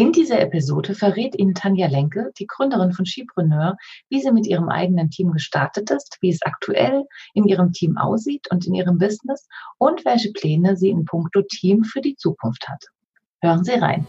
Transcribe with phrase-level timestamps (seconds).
[0.00, 3.76] In dieser Episode verrät Ihnen Tanja Lenke, die Gründerin von Skipreneur,
[4.08, 8.50] wie sie mit ihrem eigenen Team gestartet ist, wie es aktuell in ihrem Team aussieht
[8.50, 12.82] und in ihrem Business und welche Pläne sie in puncto Team für die Zukunft hat.
[13.42, 14.06] Hören Sie rein.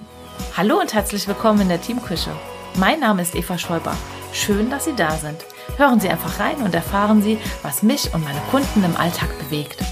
[0.56, 2.32] Hallo und herzlich willkommen in der Teamküche.
[2.80, 3.98] Mein Name ist Eva Schäuber.
[4.32, 5.44] Schön, dass Sie da sind.
[5.76, 9.84] Hören Sie einfach rein und erfahren Sie, was mich und meine Kunden im Alltag bewegt.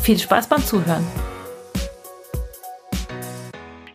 [0.00, 1.04] Viel Spaß beim Zuhören.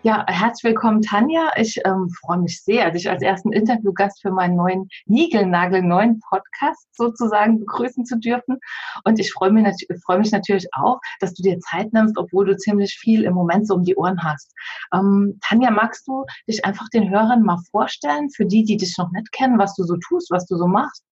[0.05, 1.51] Ja, herzlich willkommen, Tanja.
[1.55, 6.87] Ich ähm, freue mich sehr, dich als ersten Interviewgast für meinen neuen Nigelnagel neuen Podcast
[6.95, 8.59] sozusagen begrüßen zu dürfen.
[9.03, 12.55] Und ich freue mich, freue mich natürlich auch, dass du dir Zeit nimmst, obwohl du
[12.55, 14.53] ziemlich viel im Moment so um die Ohren hast.
[14.93, 19.09] Ähm, Tanja, magst du dich einfach den Hörern mal vorstellen, für die, die dich noch
[19.09, 21.03] nicht kennen, was du so tust, was du so machst?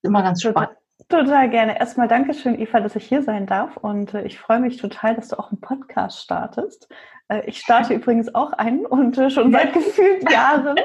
[0.00, 0.79] Immer ganz spannend.
[1.08, 1.78] Total gerne.
[1.78, 3.76] Erstmal Dankeschön, Eva, dass ich hier sein darf.
[3.76, 6.88] Und äh, ich freue mich total, dass du auch einen Podcast startest.
[7.28, 10.76] Äh, ich starte übrigens auch einen und äh, schon seit gefühlt Jahren.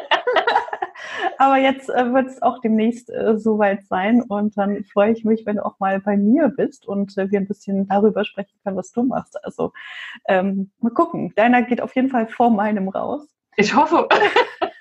[1.37, 4.21] Aber jetzt äh, wird es auch demnächst äh, soweit sein.
[4.21, 7.39] Und dann freue ich mich, wenn du auch mal bei mir bist und äh, wir
[7.39, 9.43] ein bisschen darüber sprechen können, was du machst.
[9.43, 9.73] Also
[10.27, 11.33] ähm, mal gucken.
[11.35, 13.27] Deiner geht auf jeden Fall vor meinem raus.
[13.57, 14.07] Ich hoffe.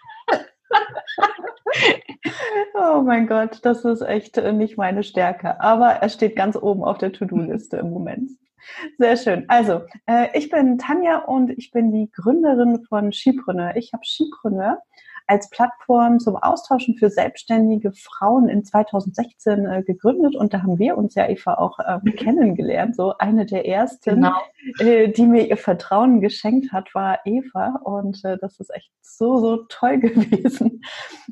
[2.84, 5.60] oh mein Gott, das ist echt äh, nicht meine Stärke.
[5.60, 8.30] Aber er steht ganz oben auf der To-Do-Liste im Moment.
[8.98, 9.44] Sehr schön.
[9.48, 13.76] Also, äh, ich bin Tanja und ich bin die Gründerin von Skipreneur.
[13.76, 14.78] Ich habe Skipreneur
[15.26, 20.98] als Plattform zum Austauschen für selbstständige Frauen in 2016 äh, gegründet und da haben wir
[20.98, 22.96] uns ja Eva auch äh, kennengelernt.
[22.96, 24.32] So eine der ersten, genau.
[24.78, 29.38] äh, die mir ihr Vertrauen geschenkt hat, war Eva und äh, das ist echt so
[29.38, 30.82] so toll gewesen.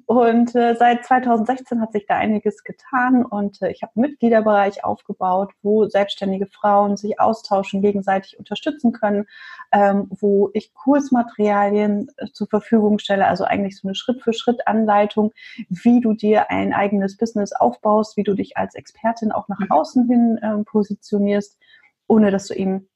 [0.06, 4.84] Und äh, seit 2016 hat sich da einiges getan und äh, ich habe einen Mitgliederbereich
[4.84, 9.26] aufgebaut, wo selbstständige Frauen sich austauschen, gegenseitig unterstützen können,
[9.72, 15.32] ähm, wo ich Kursmaterialien zur Verfügung stelle, also eigentlich so eine Schritt-für-Schritt-Anleitung,
[15.68, 19.70] wie du dir ein eigenes Business aufbaust, wie du dich als Expertin auch nach mhm.
[19.70, 21.58] außen hin äh, positionierst,
[22.06, 22.88] ohne dass du eben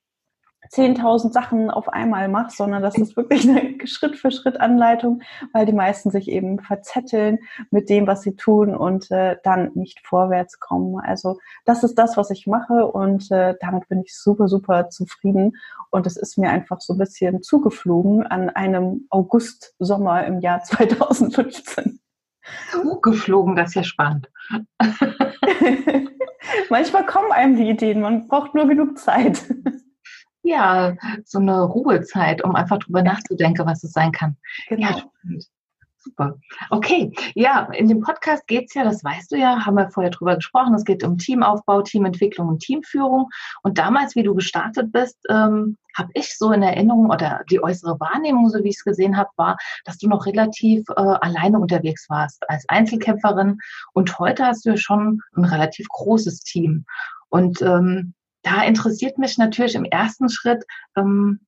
[0.73, 5.23] 10.000 Sachen auf einmal machst, sondern das ist wirklich eine Schritt für Schritt Anleitung,
[5.53, 7.39] weil die meisten sich eben verzetteln
[7.71, 11.01] mit dem, was sie tun und äh, dann nicht vorwärts kommen.
[11.01, 15.57] Also das ist das, was ich mache und äh, damit bin ich super, super zufrieden
[15.91, 22.01] und es ist mir einfach so ein bisschen zugeflogen an einem August-Sommer im Jahr 2015.
[22.71, 24.31] Zugeflogen, das ist ja spannend.
[26.71, 29.43] Manchmal kommen einem die Ideen, man braucht nur genug Zeit
[30.47, 34.37] ja, so eine Ruhezeit, um einfach drüber nachzudenken, was es sein kann.
[34.69, 34.89] Genau.
[34.89, 35.03] Ja,
[36.07, 36.39] Super.
[36.71, 40.13] Okay, ja, in dem Podcast geht es ja, das weißt du ja, haben wir vorher
[40.13, 43.29] drüber gesprochen, es geht um Teamaufbau, Teamentwicklung und Teamführung.
[43.65, 47.99] Und damals, wie du gestartet bist, ähm, habe ich so in Erinnerung oder die äußere
[47.99, 52.09] Wahrnehmung, so wie ich es gesehen habe, war, dass du noch relativ äh, alleine unterwegs
[52.09, 53.59] warst als Einzelkämpferin.
[53.93, 56.85] Und heute hast du ja schon ein relativ großes Team.
[57.31, 58.15] Und ähm,
[58.47, 60.65] da interessiert mich natürlich im ersten Schritt,
[60.97, 61.41] ähm,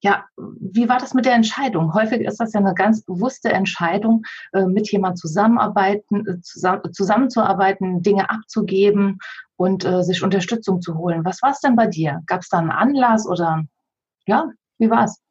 [0.00, 1.94] ja, wie war das mit der Entscheidung?
[1.94, 8.02] Häufig ist das ja eine ganz bewusste Entscheidung, äh, mit jemandem zusammenarbeiten, äh, zusammen, zusammenzuarbeiten,
[8.02, 9.18] Dinge abzugeben
[9.54, 11.24] und äh, sich Unterstützung zu holen.
[11.24, 12.20] Was war es denn bei dir?
[12.26, 13.62] Gab es da einen Anlass oder
[14.26, 15.22] ja, wie war es?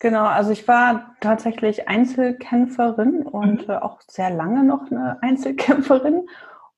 [0.00, 3.74] Genau, also ich war tatsächlich Einzelkämpferin und mhm.
[3.74, 6.26] Äh, auch sehr lange noch eine Einzelkämpferin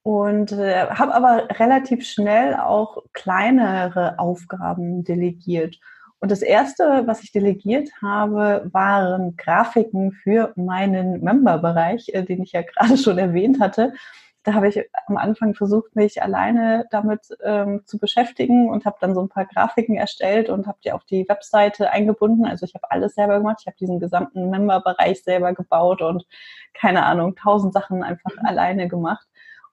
[0.05, 5.81] und äh, habe aber relativ schnell auch kleinere Aufgaben delegiert.
[6.21, 12.53] Und das erste, was ich delegiert habe, waren Grafiken für meinen Member-Bereich, äh, den ich
[12.53, 13.95] ja gerade schon erwähnt hatte.
[14.43, 19.15] Da habe ich am Anfang versucht, mich alleine damit ähm, zu beschäftigen und habe dann
[19.15, 22.45] so ein paar Grafiken erstellt und habe die auf die Webseite eingebunden.
[22.45, 23.61] Also ich habe alles selber gemacht.
[23.63, 26.27] Ich habe diesen gesamten Member-Bereich selber gebaut und
[26.75, 28.45] keine Ahnung, tausend Sachen einfach mhm.
[28.47, 29.27] alleine gemacht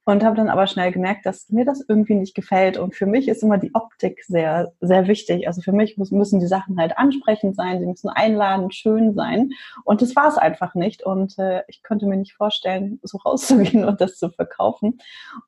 [0.04, 2.78] und habe dann aber schnell gemerkt, dass mir das irgendwie nicht gefällt.
[2.78, 5.48] Und für mich ist immer die Optik sehr, sehr wichtig.
[5.48, 9.52] Also für mich müssen die Sachen halt ansprechend sein, sie müssen einladend, schön sein.
[9.84, 11.04] Und das war es einfach nicht.
[11.04, 15.00] Und äh, ich konnte mir nicht vorstellen, so rauszugehen und das zu verkaufen.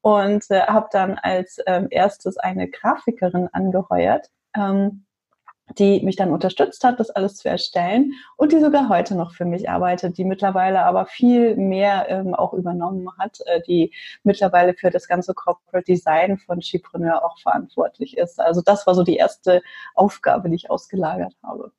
[0.02, 4.30] Und äh, habe dann als ähm, erstes eine Grafikerin angeheuert.
[4.56, 5.06] Ähm,
[5.78, 9.46] die mich dann unterstützt hat, das alles zu erstellen und die sogar heute noch für
[9.46, 13.94] mich arbeitet, die mittlerweile aber viel mehr ähm, auch übernommen hat, äh, die
[14.24, 18.40] mittlerweile für das ganze Corporate Design von Chipreneur auch verantwortlich ist.
[18.40, 19.62] Also das war so die erste
[19.96, 21.72] Aufgabe, die ich ausgelagert habe.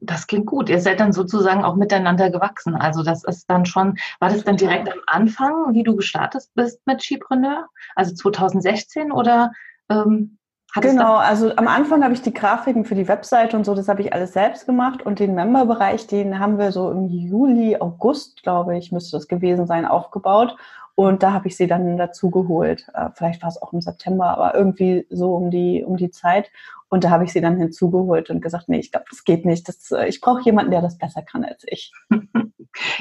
[0.00, 0.68] Das klingt gut.
[0.68, 2.76] Ihr seid dann sozusagen auch miteinander gewachsen.
[2.76, 6.86] Also das ist dann schon, war das dann direkt am Anfang, wie du gestartet bist
[6.86, 7.66] mit Chipreneur?
[7.96, 9.50] Also 2016 oder
[9.90, 10.37] ähm,
[10.78, 13.88] Hat genau, also am Anfang habe ich die Grafiken für die Webseite und so, das
[13.88, 18.42] habe ich alles selbst gemacht und den Member-Bereich, den haben wir so im Juli, August,
[18.42, 20.56] glaube ich, müsste das gewesen sein, aufgebaut.
[20.94, 22.88] Und da habe ich sie dann dazu geholt.
[22.92, 26.50] Äh, vielleicht war es auch im September, aber irgendwie so um die, um die Zeit.
[26.88, 29.68] Und da habe ich sie dann hinzugeholt und gesagt, nee, ich glaube, das geht nicht.
[29.68, 31.92] Das, äh, ich brauche jemanden, der das besser kann als ich.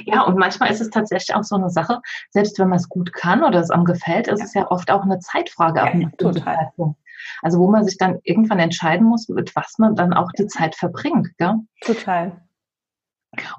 [0.06, 2.02] Ja, und manchmal ist es tatsächlich auch so eine Sache,
[2.32, 4.46] selbst wenn man es gut kann oder es einem gefällt, ist ja.
[4.46, 6.56] es ja oft auch eine Zeitfrage einem total.
[6.56, 7.00] Zeitpunkt.
[7.42, 10.76] Also wo man sich dann irgendwann entscheiden muss, mit was man dann auch die Zeit
[10.76, 11.30] verbringt.
[11.38, 11.56] Gell?
[11.82, 12.42] Total.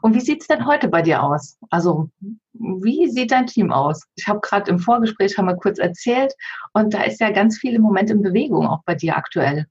[0.02, 1.58] Und wie sieht es denn heute bei dir aus?
[1.70, 2.10] Also
[2.52, 4.04] wie sieht dein Team aus?
[4.16, 6.34] Ich habe gerade im Vorgespräch haben wir kurz erzählt
[6.72, 9.66] und da ist ja ganz viel im Moment in Bewegung, auch bei dir aktuell.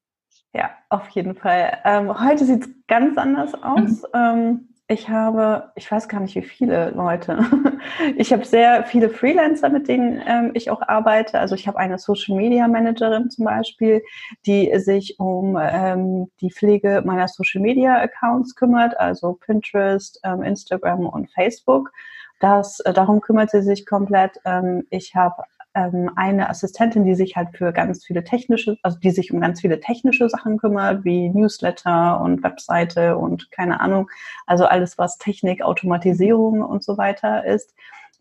[0.53, 1.79] Ja, auf jeden Fall.
[1.83, 4.01] Ähm, heute sieht es ganz anders aus.
[4.01, 4.07] Mhm.
[4.13, 7.39] Ähm, ich habe, ich weiß gar nicht, wie viele Leute.
[8.17, 11.39] Ich habe sehr viele Freelancer, mit denen ähm, ich auch arbeite.
[11.39, 14.03] Also ich habe eine Social Media Managerin zum Beispiel,
[14.45, 21.07] die sich um ähm, die Pflege meiner Social Media Accounts kümmert, also Pinterest, ähm, Instagram
[21.07, 21.91] und Facebook.
[22.39, 24.39] Das, äh, darum kümmert sie sich komplett.
[24.45, 25.43] Ähm, ich habe
[25.77, 29.61] ähm, eine Assistentin, die sich halt für ganz viele technische, also die sich um ganz
[29.61, 34.09] viele technische Sachen kümmert, wie Newsletter und Webseite und keine Ahnung,
[34.47, 37.75] also alles, was Technik, Automatisierung und so weiter ist.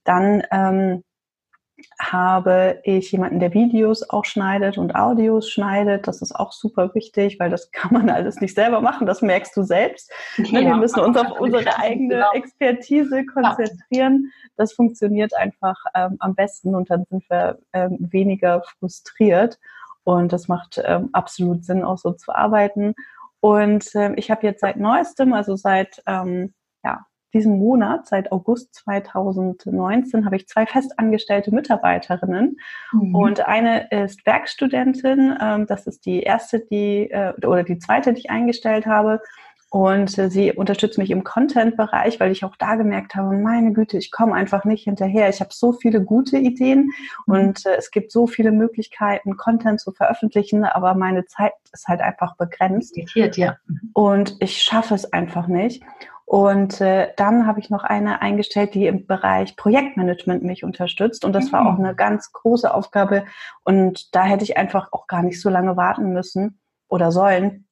[0.04, 1.02] Dann ähm,
[1.98, 6.06] habe ich jemanden, der Videos auch schneidet und Audios schneidet.
[6.06, 9.06] Das ist auch super wichtig, weil das kann man alles nicht selber machen.
[9.06, 10.10] Das merkst du selbst.
[10.36, 12.32] Ja, Wir müssen uns auf unsere eigene genau.
[12.32, 14.32] Expertise konzentrieren.
[14.56, 19.58] Das funktioniert einfach ähm, am besten und dann sind wir ähm, weniger frustriert.
[20.04, 22.94] Und das macht ähm, absolut Sinn, auch so zu arbeiten.
[23.40, 27.06] Und ähm, ich habe jetzt seit neuestem, also seit ähm, ja,
[27.36, 32.56] diesem Monat, seit August 2019, habe ich zwei festangestellte Mitarbeiterinnen.
[32.92, 33.14] Mhm.
[33.14, 35.36] Und eine ist Werkstudentin.
[35.40, 39.20] Ähm, das ist die erste, die äh, oder die zweite, die ich eingestellt habe.
[39.68, 43.98] Und äh, sie unterstützt mich im Content-Bereich, weil ich auch da gemerkt habe, meine Güte,
[43.98, 45.28] ich komme einfach nicht hinterher.
[45.28, 46.90] Ich habe so viele gute Ideen
[47.26, 47.34] mhm.
[47.34, 52.00] und äh, es gibt so viele Möglichkeiten, Content zu veröffentlichen, aber meine Zeit ist halt
[52.00, 52.96] einfach begrenzt.
[53.36, 53.56] Ja.
[53.92, 55.82] Und ich schaffe es einfach nicht.
[56.26, 61.24] Und äh, dann habe ich noch eine eingestellt, die im Bereich Projektmanagement mich unterstützt.
[61.24, 61.52] Und das mhm.
[61.52, 63.24] war auch eine ganz große Aufgabe.
[63.62, 66.58] Und da hätte ich einfach auch gar nicht so lange warten müssen
[66.88, 67.65] oder sollen,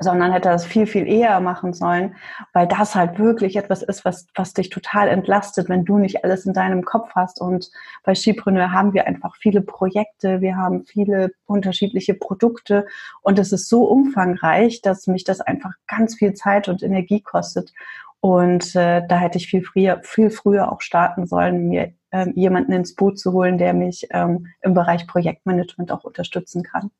[0.00, 2.16] sondern hätte das viel, viel eher machen sollen,
[2.52, 6.46] weil das halt wirklich etwas ist, was, was dich total entlastet, wenn du nicht alles
[6.46, 7.40] in deinem Kopf hast.
[7.40, 7.70] Und
[8.04, 12.86] bei Skipreneur haben wir einfach viele Projekte, wir haben viele unterschiedliche Produkte
[13.22, 17.72] und es ist so umfangreich, dass mich das einfach ganz viel Zeit und Energie kostet.
[18.20, 22.72] Und äh, da hätte ich viel früher, viel früher auch starten sollen, mir ähm, jemanden
[22.72, 26.90] ins Boot zu holen, der mich ähm, im Bereich Projektmanagement auch unterstützen kann.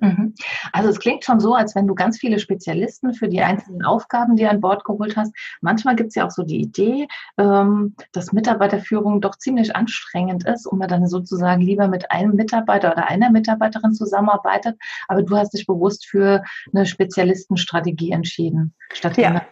[0.00, 0.34] Mhm.
[0.72, 4.36] Also es klingt schon so, als wenn du ganz viele Spezialisten für die einzelnen Aufgaben
[4.36, 5.34] dir an Bord geholt hast.
[5.60, 10.66] Manchmal gibt es ja auch so die Idee, ähm, dass Mitarbeiterführung doch ziemlich anstrengend ist
[10.66, 14.76] und man dann sozusagen lieber mit einem Mitarbeiter oder einer Mitarbeiterin zusammenarbeitet.
[15.08, 16.42] Aber du hast dich bewusst für
[16.72, 18.74] eine Spezialistenstrategie entschieden.
[18.92, 19.42] Statt ja.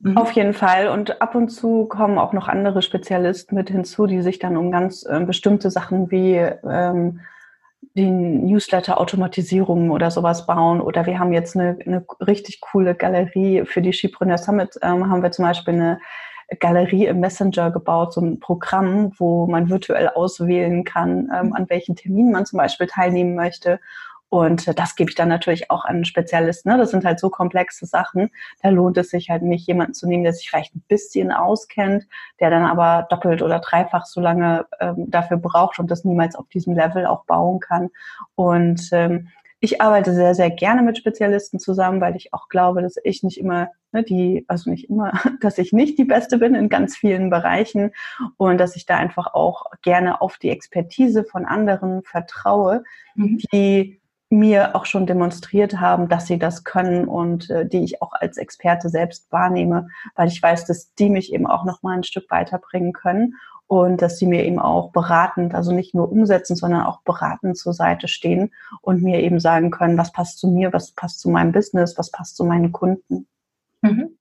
[0.00, 0.16] Mhm.
[0.18, 0.88] Auf jeden Fall.
[0.88, 4.70] Und ab und zu kommen auch noch andere Spezialisten mit hinzu, die sich dann um
[4.70, 7.20] ganz äh, bestimmte Sachen wie ähm,
[7.94, 10.80] die Newsletter-Automatisierung oder sowas bauen.
[10.80, 14.78] Oder wir haben jetzt eine, eine richtig coole Galerie für die Skipreneur Summit.
[14.82, 15.98] Ähm, haben wir zum Beispiel eine
[16.60, 21.96] Galerie im Messenger gebaut, so ein Programm, wo man virtuell auswählen kann, ähm, an welchen
[21.96, 23.80] Terminen man zum Beispiel teilnehmen möchte.
[24.28, 26.70] Und das gebe ich dann natürlich auch an Spezialisten.
[26.70, 26.78] Ne?
[26.78, 28.30] Das sind halt so komplexe Sachen.
[28.62, 32.06] Da lohnt es sich halt nicht, jemanden zu nehmen, der sich vielleicht ein bisschen auskennt,
[32.40, 36.48] der dann aber doppelt oder dreifach so lange ähm, dafür braucht und das niemals auf
[36.48, 37.90] diesem Level auch bauen kann.
[38.34, 39.28] Und ähm,
[39.60, 43.38] ich arbeite sehr, sehr gerne mit Spezialisten zusammen, weil ich auch glaube, dass ich nicht
[43.38, 47.30] immer ne, die, also nicht immer, dass ich nicht die Beste bin in ganz vielen
[47.30, 47.92] Bereichen
[48.36, 53.38] und dass ich da einfach auch gerne auf die Expertise von anderen vertraue, mhm.
[53.52, 58.12] die mir auch schon demonstriert haben, dass sie das können und äh, die ich auch
[58.12, 62.02] als Experte selbst wahrnehme, weil ich weiß, dass die mich eben auch noch mal ein
[62.02, 63.34] Stück weiterbringen können
[63.68, 67.72] und dass sie mir eben auch beratend, also nicht nur umsetzen, sondern auch beratend zur
[67.72, 71.52] Seite stehen und mir eben sagen können, was passt zu mir, was passt zu meinem
[71.52, 73.28] Business, was passt zu meinen Kunden.
[73.82, 74.18] Mhm.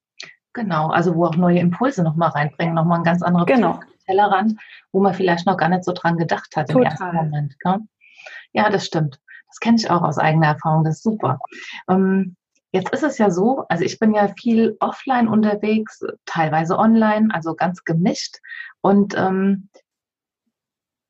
[0.53, 3.79] Genau, also wo auch neue Impulse nochmal reinbringen, nochmal ein ganz anderer genau.
[4.05, 4.59] Tellerrand,
[4.91, 6.91] wo man vielleicht noch gar nicht so dran gedacht hat im Total.
[6.91, 7.59] ersten Moment.
[7.59, 7.79] Gell?
[8.53, 9.19] Ja, das stimmt.
[9.55, 11.39] Das kenne ich auch aus eigener Erfahrung, das ist super.
[11.89, 12.35] Ähm,
[12.73, 17.55] jetzt ist es ja so, also ich bin ja viel offline unterwegs, teilweise online, also
[17.55, 18.39] ganz gemischt.
[18.81, 19.69] Und ähm,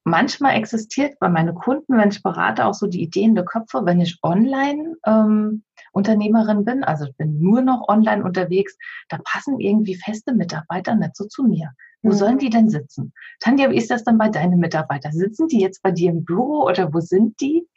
[0.04, 4.00] manchmal existiert bei meinen Kunden, wenn ich berate, auch so die Ideen der Köpfe, wenn
[4.00, 5.64] ich online ähm,
[5.96, 11.16] Unternehmerin bin, also ich bin nur noch online unterwegs, da passen irgendwie feste Mitarbeiter nicht
[11.16, 11.72] so zu mir.
[12.04, 12.14] Wo mhm.
[12.14, 13.14] sollen die denn sitzen?
[13.40, 15.14] Tanja, wie ist das dann bei deinen Mitarbeitern?
[15.14, 17.68] Sitzen die jetzt bei dir im Büro oder wo sind die?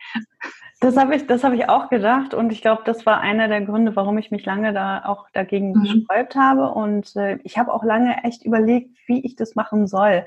[0.80, 3.62] Das habe ich, das habe ich auch gedacht und ich glaube, das war einer der
[3.62, 5.82] Gründe, warum ich mich lange da auch dagegen mhm.
[5.82, 10.25] gesträubt habe und äh, ich habe auch lange echt überlegt, wie ich das machen soll.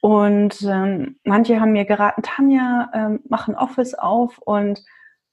[0.00, 4.80] Und ähm, manche haben mir geraten, Tanja, ähm, mach ein Office auf und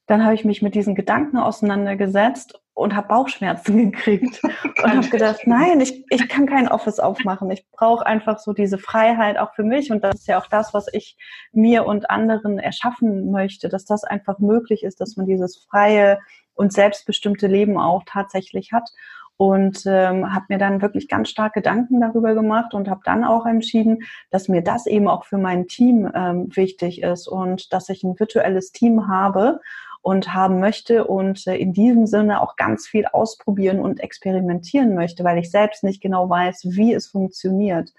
[0.06, 4.42] dann habe ich mich mit diesen Gedanken auseinandergesetzt und habe Bauchschmerzen gekriegt
[4.82, 7.50] und habe gedacht, nein, ich, ich kann kein Office aufmachen.
[7.50, 9.90] Ich brauche einfach so diese Freiheit auch für mich.
[9.90, 11.16] Und das ist ja auch das, was ich
[11.52, 16.18] mir und anderen erschaffen möchte, dass das einfach möglich ist, dass man dieses freie
[16.54, 18.90] und selbstbestimmte Leben auch tatsächlich hat.
[19.36, 23.46] Und ähm, habe mir dann wirklich ganz stark Gedanken darüber gemacht und habe dann auch
[23.46, 28.04] entschieden, dass mir das eben auch für mein Team ähm, wichtig ist und dass ich
[28.04, 29.60] ein virtuelles Team habe
[30.04, 35.24] und haben möchte und äh, in diesem Sinne auch ganz viel ausprobieren und experimentieren möchte,
[35.24, 37.90] weil ich selbst nicht genau weiß, wie es funktioniert.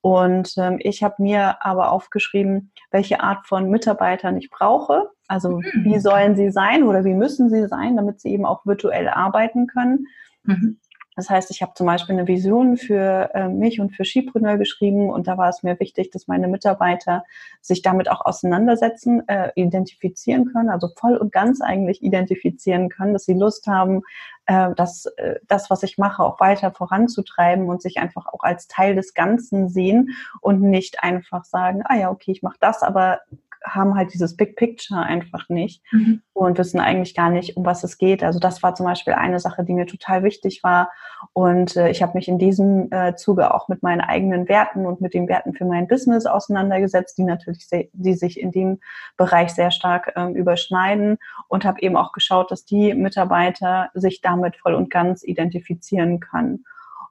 [0.00, 5.10] Und ähm, ich habe mir aber aufgeschrieben, welche Art von Mitarbeitern ich brauche.
[5.28, 5.84] Also mhm.
[5.84, 9.68] wie sollen sie sein oder wie müssen sie sein, damit sie eben auch virtuell arbeiten
[9.68, 10.08] können.
[10.42, 10.80] Mhm.
[11.16, 15.10] Das heißt, ich habe zum Beispiel eine Vision für äh, mich und für Skipreneur geschrieben
[15.10, 17.24] und da war es mir wichtig, dass meine Mitarbeiter
[17.60, 23.24] sich damit auch auseinandersetzen, äh, identifizieren können, also voll und ganz eigentlich identifizieren können, dass
[23.24, 24.02] sie Lust haben,
[24.46, 28.66] äh, das, äh, das, was ich mache, auch weiter voranzutreiben und sich einfach auch als
[28.68, 33.20] Teil des Ganzen sehen und nicht einfach sagen, ah ja, okay, ich mache das, aber
[33.64, 36.22] haben halt dieses Big Picture einfach nicht mhm.
[36.32, 38.22] und wissen eigentlich gar nicht, um was es geht.
[38.22, 40.90] Also das war zum Beispiel eine Sache, die mir total wichtig war.
[41.32, 45.00] Und äh, ich habe mich in diesem äh, Zuge auch mit meinen eigenen Werten und
[45.00, 48.80] mit den Werten für mein Business auseinandergesetzt, die natürlich, sehr, die sich in dem
[49.16, 51.18] Bereich sehr stark ähm, überschneiden
[51.48, 56.64] und habe eben auch geschaut, dass die Mitarbeiter sich damit voll und ganz identifizieren können.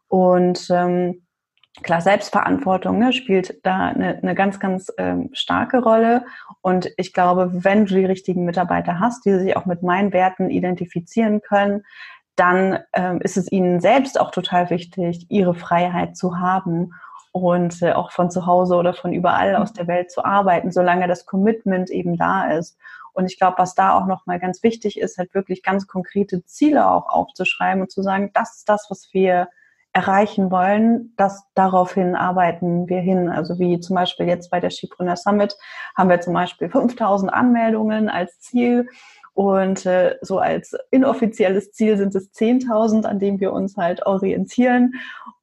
[0.07, 1.22] Und ähm,
[1.81, 6.23] Klar, Selbstverantwortung ne, spielt da eine, eine ganz, ganz ähm, starke Rolle.
[6.61, 10.51] Und ich glaube, wenn du die richtigen Mitarbeiter hast, die sich auch mit meinen Werten
[10.51, 11.83] identifizieren können,
[12.35, 16.91] dann ähm, ist es ihnen selbst auch total wichtig, ihre Freiheit zu haben
[17.31, 21.07] und äh, auch von zu Hause oder von überall aus der Welt zu arbeiten, solange
[21.07, 22.77] das Commitment eben da ist.
[23.13, 26.89] Und ich glaube, was da auch nochmal ganz wichtig ist, halt wirklich ganz konkrete Ziele
[26.89, 29.47] auch aufzuschreiben und zu sagen, das ist das, was wir
[29.93, 33.29] erreichen wollen, das daraufhin arbeiten wir hin.
[33.29, 35.55] Also wie zum Beispiel jetzt bei der Skipreneur Summit
[35.95, 38.89] haben wir zum Beispiel 5000 Anmeldungen als Ziel
[39.33, 44.93] und äh, so als inoffizielles Ziel sind es 10.000, an dem wir uns halt orientieren.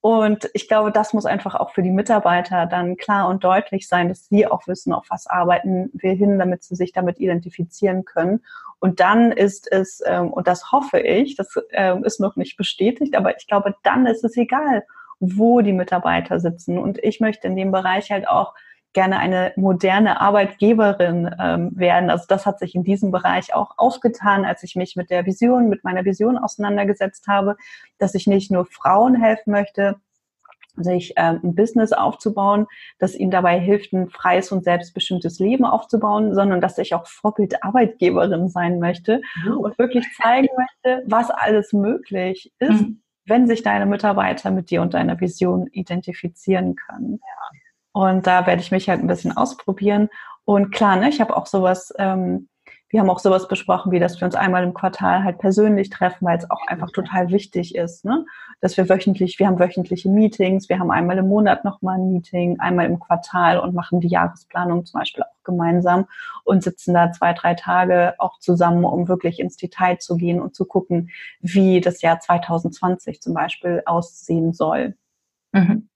[0.00, 4.08] Und ich glaube, das muss einfach auch für die Mitarbeiter dann klar und deutlich sein,
[4.08, 8.44] dass sie auch wissen, auf was arbeiten wir hin, damit sie sich damit identifizieren können.
[8.78, 13.16] Und dann ist es, ähm, und das hoffe ich, das ähm, ist noch nicht bestätigt,
[13.16, 14.84] aber ich glaube, dann ist es egal,
[15.18, 16.78] wo die Mitarbeiter sitzen.
[16.78, 18.54] Und ich möchte in dem Bereich halt auch
[18.92, 22.10] gerne eine moderne Arbeitgeberin ähm, werden.
[22.10, 25.68] Also das hat sich in diesem Bereich auch aufgetan, als ich mich mit der Vision,
[25.68, 27.56] mit meiner Vision auseinandergesetzt habe,
[27.98, 29.96] dass ich nicht nur Frauen helfen möchte,
[30.76, 32.66] sich ähm, ein Business aufzubauen,
[32.98, 38.48] das ihnen dabei hilft, ein freies und selbstbestimmtes Leben aufzubauen, sondern dass ich auch Vorbildarbeitgeberin
[38.48, 39.58] sein möchte oh.
[39.58, 43.02] und wirklich zeigen möchte, was alles möglich ist, mhm.
[43.26, 47.20] wenn sich deine Mitarbeiter mit dir und deiner Vision identifizieren können.
[47.20, 47.58] Ja.
[47.92, 50.08] Und da werde ich mich halt ein bisschen ausprobieren.
[50.44, 52.48] Und klar, ne, ich habe auch sowas, ähm,
[52.90, 56.26] wir haben auch sowas besprochen, wie dass wir uns einmal im Quartal halt persönlich treffen,
[56.26, 58.26] weil es auch einfach total wichtig ist, ne?
[58.60, 62.58] Dass wir wöchentlich, wir haben wöchentliche Meetings, wir haben einmal im Monat nochmal ein Meeting,
[62.58, 66.06] einmal im Quartal und machen die Jahresplanung zum Beispiel auch gemeinsam
[66.44, 70.56] und sitzen da zwei, drei Tage auch zusammen, um wirklich ins Detail zu gehen und
[70.56, 74.96] zu gucken, wie das Jahr 2020 zum Beispiel aussehen soll.
[75.52, 75.88] Mhm.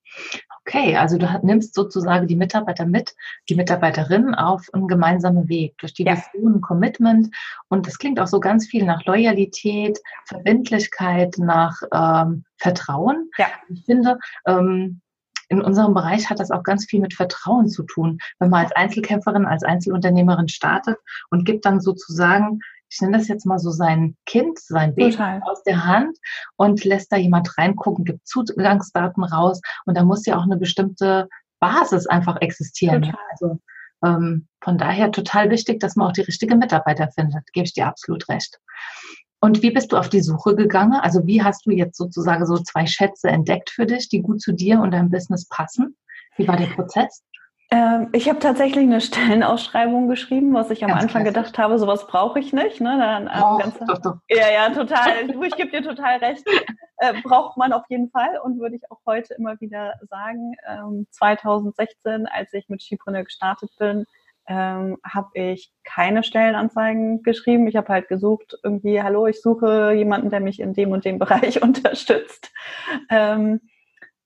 [0.66, 3.14] Okay, also du nimmst sozusagen die Mitarbeiter mit,
[3.50, 6.16] die Mitarbeiterinnen auf einen gemeinsamen Weg durch die ja.
[6.16, 7.35] Vision, Commitment.
[7.68, 13.30] Und das klingt auch so ganz viel nach Loyalität, Verbindlichkeit, nach ähm, Vertrauen.
[13.37, 13.47] Ja.
[13.68, 15.02] Ich finde, ähm,
[15.50, 18.18] in unserem Bereich hat das auch ganz viel mit Vertrauen zu tun.
[18.38, 20.97] Wenn man als Einzelkämpferin, als Einzelunternehmerin startet
[21.30, 22.61] und gibt dann sozusagen
[22.94, 25.42] ich nenne das jetzt mal so sein Kind, sein Baby Total.
[25.42, 26.16] aus der Hand
[26.56, 31.28] und lässt da jemand reingucken, gibt Zugangsdaten raus und da muss ja auch eine bestimmte
[31.58, 33.02] Basis einfach existieren.
[33.02, 33.20] Total.
[33.32, 33.58] Also
[34.04, 37.52] ähm, von daher total wichtig, dass man auch die richtige Mitarbeiter findet.
[37.52, 38.60] Gebe ich dir absolut recht.
[39.40, 41.00] Und wie bist du auf die Suche gegangen?
[41.00, 44.52] Also wie hast du jetzt sozusagen so zwei Schätze entdeckt für dich, die gut zu
[44.52, 45.96] dir und deinem Business passen?
[46.36, 47.22] Wie war der Prozess?
[47.74, 51.42] Ähm, ich habe tatsächlich eine Stellenausschreibung geschrieben, was ich am ganz Anfang klassisch.
[51.42, 52.80] gedacht habe, sowas brauche ich nicht.
[52.80, 52.96] Ne?
[52.96, 54.16] Dann, ähm, oh, ganze, doch, doch.
[54.28, 55.28] Ja, ja, total.
[55.44, 56.44] ich gebe dir total recht.
[56.98, 60.52] Äh, braucht man auf jeden Fall und würde ich auch heute immer wieder sagen.
[60.64, 64.06] Ähm, 2016, als ich mit Skipreneur gestartet bin,
[64.46, 67.66] ähm, habe ich keine Stellenanzeigen geschrieben.
[67.66, 71.18] Ich habe halt gesucht, irgendwie, hallo, ich suche jemanden, der mich in dem und dem
[71.18, 72.52] Bereich unterstützt.
[73.10, 73.60] Ähm,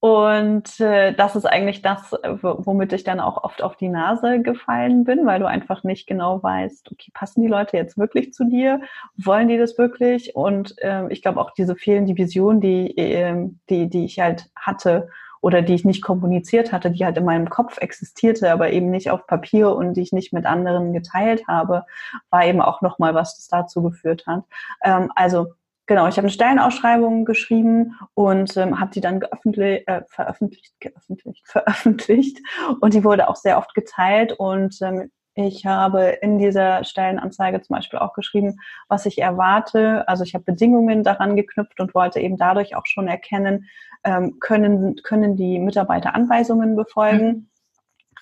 [0.00, 2.12] und äh, das ist eigentlich das,
[2.42, 6.40] womit ich dann auch oft auf die Nase gefallen bin, weil du einfach nicht genau
[6.40, 8.80] weißt, okay, passen die Leute jetzt wirklich zu dir?
[9.16, 10.36] Wollen die das wirklich?
[10.36, 15.08] Und äh, ich glaube auch diese fehlende Vision, die, äh, die, die ich halt hatte
[15.40, 19.10] oder die ich nicht kommuniziert hatte, die halt in meinem Kopf existierte, aber eben nicht
[19.10, 21.84] auf Papier und die ich nicht mit anderen geteilt habe,
[22.30, 24.44] war eben auch nochmal, was das dazu geführt hat.
[24.84, 25.54] Ähm, also
[25.88, 31.49] Genau, ich habe eine Stellenausschreibung geschrieben und ähm, habe die dann geöffentlich, äh, veröffentlicht, geöffentlicht,
[31.49, 32.38] veröffentlicht
[32.80, 37.76] und die wurde auch sehr oft geteilt und ähm, ich habe in dieser Stellenanzeige zum
[37.76, 40.07] Beispiel auch geschrieben, was ich erwarte.
[40.09, 43.66] Also ich habe Bedingungen daran geknüpft und wollte eben dadurch auch schon erkennen,
[44.04, 47.26] ähm, können, können die Mitarbeiter Anweisungen befolgen.
[47.26, 47.49] Mhm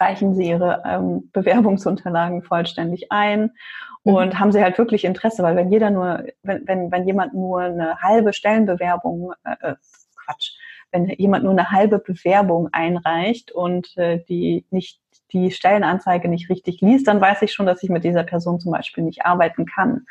[0.01, 3.53] reichen sie ihre ähm, Bewerbungsunterlagen vollständig ein
[4.05, 4.15] mhm.
[4.15, 7.61] und haben sie halt wirklich Interesse, weil wenn jeder nur, wenn, wenn, wenn jemand nur
[7.61, 9.75] eine halbe Stellenbewerbung, äh, äh,
[10.25, 10.53] Quatsch,
[10.93, 15.01] wenn jemand nur eine halbe Bewerbung einreicht und äh, die nicht
[15.33, 18.73] die Stellenanzeige nicht richtig liest, dann weiß ich schon, dass ich mit dieser Person zum
[18.73, 20.07] Beispiel nicht arbeiten kann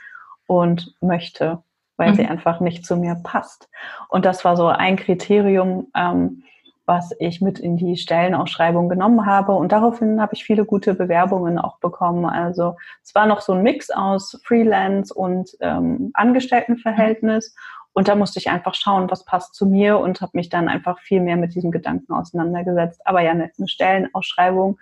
[0.45, 1.63] und möchte,
[1.97, 2.15] weil mhm.
[2.15, 3.69] sie einfach nicht zu mir passt.
[4.09, 6.43] Und das war so ein Kriterium, ähm,
[6.85, 9.53] was ich mit in die Stellenausschreibung genommen habe.
[9.53, 12.25] Und daraufhin habe ich viele gute Bewerbungen auch bekommen.
[12.25, 17.55] Also es war noch so ein Mix aus Freelance und ähm, Angestelltenverhältnis.
[17.93, 20.99] Und da musste ich einfach schauen, was passt zu mir und habe mich dann einfach
[20.99, 23.01] viel mehr mit diesem Gedanken auseinandergesetzt.
[23.05, 24.77] Aber ja, eine, eine Stellenausschreibung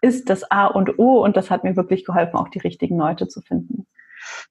[0.00, 3.28] ist das A und O und das hat mir wirklich geholfen, auch die richtigen Leute
[3.28, 3.86] zu finden.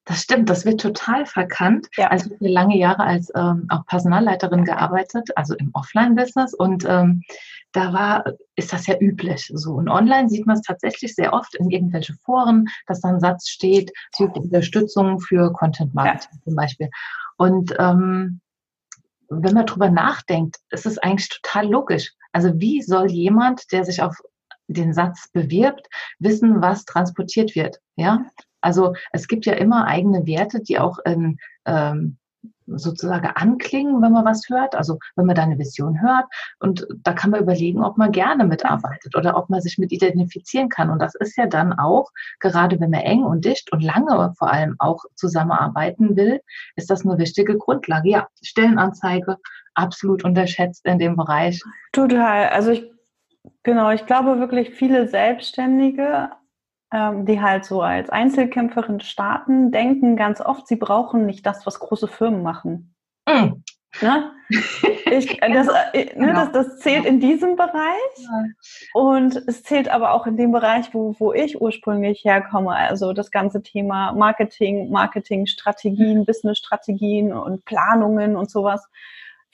[0.06, 1.88] Das stimmt, das wird total verkannt.
[1.98, 2.08] Ja.
[2.08, 7.24] Also ich habe lange Jahre als ähm, auch Personalleiterin gearbeitet, also im Offline-Business und ähm,
[7.72, 9.52] da war, ist das ja üblich.
[9.54, 13.20] So und online sieht man es tatsächlich sehr oft in irgendwelche Foren, dass da ein
[13.20, 16.42] Satz steht, sucht Unterstützung für Content Marketing ja.
[16.44, 16.90] zum Beispiel.
[17.38, 18.40] Und ähm,
[19.30, 22.14] wenn man drüber nachdenkt, ist es eigentlich total logisch.
[22.32, 24.18] Also wie soll jemand, der sich auf
[24.68, 25.88] den Satz bewirbt,
[26.20, 27.80] wissen, was transportiert wird?
[27.96, 28.26] Ja,
[28.66, 32.18] also es gibt ja immer eigene Werte, die auch in, ähm,
[32.68, 36.26] sozusagen anklingen, wenn man was hört, also wenn man da eine Vision hört.
[36.60, 40.70] Und da kann man überlegen, ob man gerne mitarbeitet oder ob man sich mit identifizieren
[40.70, 40.90] kann.
[40.90, 44.52] Und das ist ja dann auch, gerade wenn man eng und dicht und lange vor
[44.52, 46.42] allem auch zusammenarbeiten will,
[46.76, 48.10] ist das eine wichtige Grundlage.
[48.10, 49.38] Ja, Stellenanzeige,
[49.76, 51.62] absolut unterschätzt in dem Bereich.
[51.92, 52.50] Total.
[52.50, 52.92] Also ich,
[53.62, 56.45] genau, ich glaube wirklich viele Selbstständige ähm,
[57.26, 62.08] die halt so als Einzelkämpferin starten, denken ganz oft, sie brauchen nicht das, was große
[62.08, 62.96] Firmen machen.
[63.28, 63.64] Mm.
[64.02, 64.32] Ne?
[65.08, 68.28] Ich, äh, das, äh, ne, das, das, zählt in diesem Bereich
[68.94, 72.72] und es zählt aber auch in dem Bereich, wo, wo ich ursprünglich herkomme.
[72.72, 78.90] Also das ganze Thema Marketing, Marketingstrategien, Businessstrategien und Planungen und sowas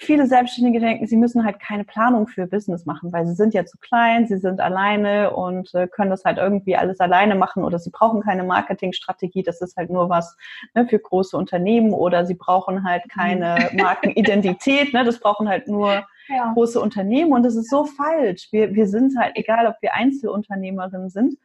[0.03, 3.65] viele Selbstständige denken, sie müssen halt keine Planung für Business machen, weil sie sind ja
[3.65, 7.77] zu klein, sie sind alleine und äh, können das halt irgendwie alles alleine machen oder
[7.77, 10.35] sie brauchen keine Marketingstrategie, das ist halt nur was
[10.73, 13.77] ne, für große Unternehmen oder sie brauchen halt keine mhm.
[13.81, 16.51] Markenidentität, ne, das brauchen halt nur ja.
[16.53, 18.47] große Unternehmen und das ist so falsch.
[18.51, 21.37] Wir, wir sind halt, egal ob wir Einzelunternehmerinnen sind,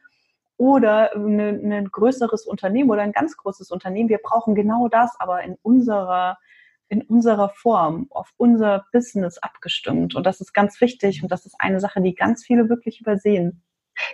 [0.59, 4.09] oder ein, ein größeres Unternehmen oder ein ganz großes Unternehmen.
[4.09, 6.37] Wir brauchen genau das, aber in unserer
[6.89, 10.15] in unserer Form, auf unser Business abgestimmt.
[10.15, 13.61] Und das ist ganz wichtig und das ist eine Sache, die ganz viele wirklich übersehen.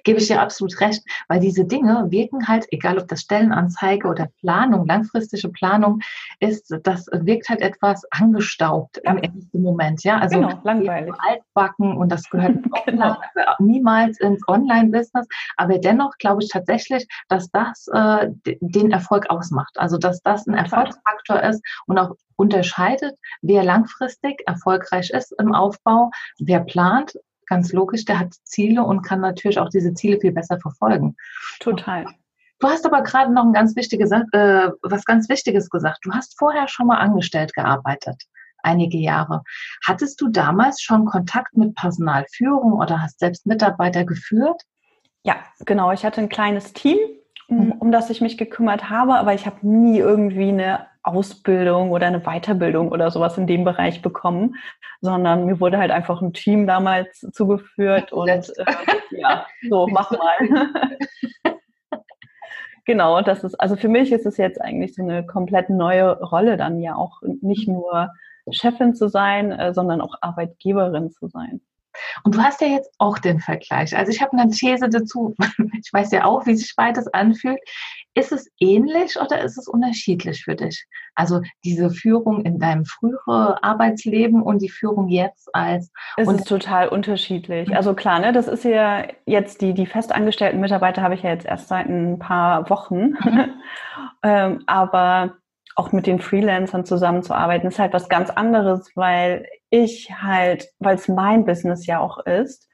[0.03, 4.27] Gebe ich dir absolut recht, weil diese Dinge wirken halt, egal ob das Stellenanzeige oder
[4.39, 5.99] Planung, langfristige Planung
[6.39, 9.11] ist, das wirkt halt etwas angestaubt ja.
[9.11, 10.03] im ersten Moment.
[10.03, 11.13] Ja, also genau, langweilig.
[11.19, 13.17] Altbacken und das gehört genau.
[13.59, 15.27] niemals ins Online-Business.
[15.57, 18.29] Aber dennoch glaube ich tatsächlich, dass das äh,
[18.61, 19.77] den Erfolg ausmacht.
[19.77, 26.09] Also dass das ein Erfolgsfaktor ist und auch unterscheidet, wer langfristig erfolgreich ist im Aufbau,
[26.39, 27.13] wer plant
[27.53, 31.15] ganz logisch, der hat Ziele und kann natürlich auch diese Ziele viel besser verfolgen.
[31.59, 32.05] Total.
[32.59, 35.99] Du hast aber gerade noch ein ganz wichtiges, äh, was ganz Wichtiges gesagt.
[36.01, 38.23] Du hast vorher schon mal angestellt gearbeitet,
[38.63, 39.43] einige Jahre.
[39.85, 44.61] Hattest du damals schon Kontakt mit Personalführung oder hast selbst Mitarbeiter geführt?
[45.23, 45.35] Ja,
[45.65, 45.91] genau.
[45.91, 46.97] Ich hatte ein kleines Team,
[47.49, 47.71] um, mhm.
[47.73, 52.21] um das ich mich gekümmert habe, aber ich habe nie irgendwie eine Ausbildung oder eine
[52.21, 54.55] Weiterbildung oder sowas in dem Bereich bekommen,
[55.01, 58.65] sondern mir wurde halt einfach ein Team damals zugeführt und äh,
[59.11, 60.69] ja, so mach mal.
[62.85, 66.57] genau, das ist, also für mich ist es jetzt eigentlich so eine komplett neue Rolle
[66.57, 68.09] dann ja auch nicht nur
[68.51, 71.61] Chefin zu sein, äh, sondern auch Arbeitgeberin zu sein.
[72.23, 73.95] Und du hast ja jetzt auch den Vergleich.
[73.95, 75.35] Also ich habe eine These dazu.
[75.85, 77.59] Ich weiß ja auch, wie sich beides anfühlt.
[78.15, 80.85] Ist es ähnlich oder ist es unterschiedlich für dich?
[81.15, 85.91] Also diese Führung in deinem früheren Arbeitsleben und die Führung jetzt als.
[86.17, 87.69] Es ist total unterschiedlich.
[87.69, 87.75] Mhm.
[87.75, 91.45] Also klar, ne, das ist ja jetzt die, die festangestellten Mitarbeiter habe ich ja jetzt
[91.45, 93.15] erst seit ein paar Wochen.
[93.23, 93.53] Mhm.
[94.23, 95.37] ähm, aber
[95.75, 101.07] auch mit den Freelancern zusammenzuarbeiten, ist halt was ganz anderes, weil ich halt, weil es
[101.07, 102.69] mein Business ja auch ist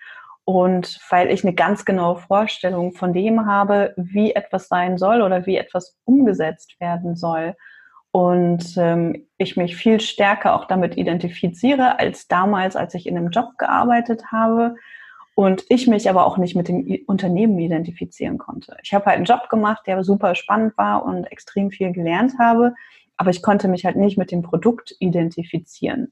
[0.50, 5.46] und weil ich eine ganz genaue Vorstellung von dem habe, wie etwas sein soll oder
[5.46, 7.54] wie etwas umgesetzt werden soll.
[8.10, 13.30] Und ähm, ich mich viel stärker auch damit identifiziere als damals, als ich in einem
[13.30, 14.74] Job gearbeitet habe.
[15.36, 18.76] Und ich mich aber auch nicht mit dem Unternehmen identifizieren konnte.
[18.82, 22.74] Ich habe halt einen Job gemacht, der super spannend war und extrem viel gelernt habe,
[23.18, 26.12] aber ich konnte mich halt nicht mit dem Produkt identifizieren.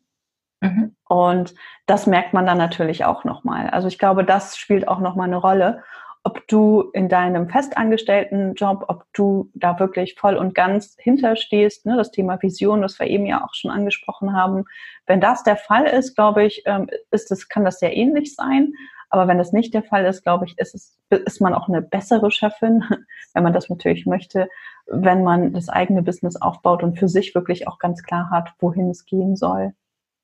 [0.62, 0.96] Mhm.
[1.08, 1.54] Und
[1.86, 3.70] das merkt man dann natürlich auch nochmal.
[3.70, 5.84] Also ich glaube, das spielt auch nochmal eine Rolle,
[6.24, 11.96] ob du in deinem festangestellten Job, ob du da wirklich voll und ganz hinterstehst, ne,
[11.96, 14.66] das Thema Vision, das wir eben ja auch schon angesprochen haben.
[15.06, 18.74] Wenn das der Fall ist, glaube ich, ähm, ist das, kann das sehr ähnlich sein.
[19.10, 21.82] Aber wenn das nicht der Fall ist, glaube ich, ist, es, ist man auch eine
[21.82, 22.84] bessere Chefin,
[23.34, 24.50] wenn man das natürlich möchte,
[24.86, 28.90] wenn man das eigene Business aufbaut und für sich wirklich auch ganz klar hat, wohin
[28.90, 29.74] es gehen soll.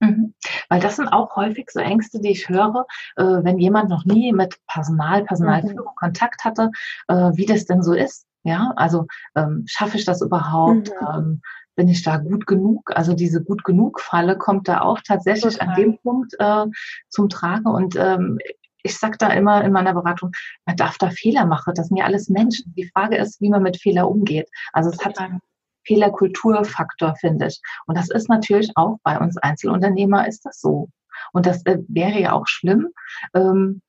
[0.03, 0.33] Mhm.
[0.69, 2.85] Weil das sind auch häufig so Ängste, die ich höre,
[3.15, 5.99] äh, wenn jemand noch nie mit Personal, Personalführung mhm.
[5.99, 6.71] Kontakt hatte,
[7.07, 8.25] äh, wie das denn so ist.
[8.43, 10.91] Ja, also ähm, schaffe ich das überhaupt?
[11.01, 11.07] Mhm.
[11.07, 11.41] Ähm,
[11.75, 12.91] bin ich da gut genug?
[12.95, 15.69] Also diese gut genug Falle kommt da auch tatsächlich Total.
[15.69, 16.65] an dem Punkt äh,
[17.09, 17.67] zum Tragen.
[17.67, 18.37] Und ähm,
[18.83, 20.31] ich sage da immer in meiner Beratung,
[20.65, 21.73] man darf da Fehler machen.
[21.73, 22.73] Das sind ja alles Menschen.
[22.75, 24.49] Die Frage ist, wie man mit Fehler umgeht.
[24.73, 25.17] Also es hat
[25.85, 27.61] Fehlerkulturfaktor, finde ich.
[27.85, 30.89] Und das ist natürlich auch bei uns Einzelunternehmer ist das so.
[31.31, 32.89] Und das äh, wäre ja auch schlimm,
[33.33, 33.81] ähm,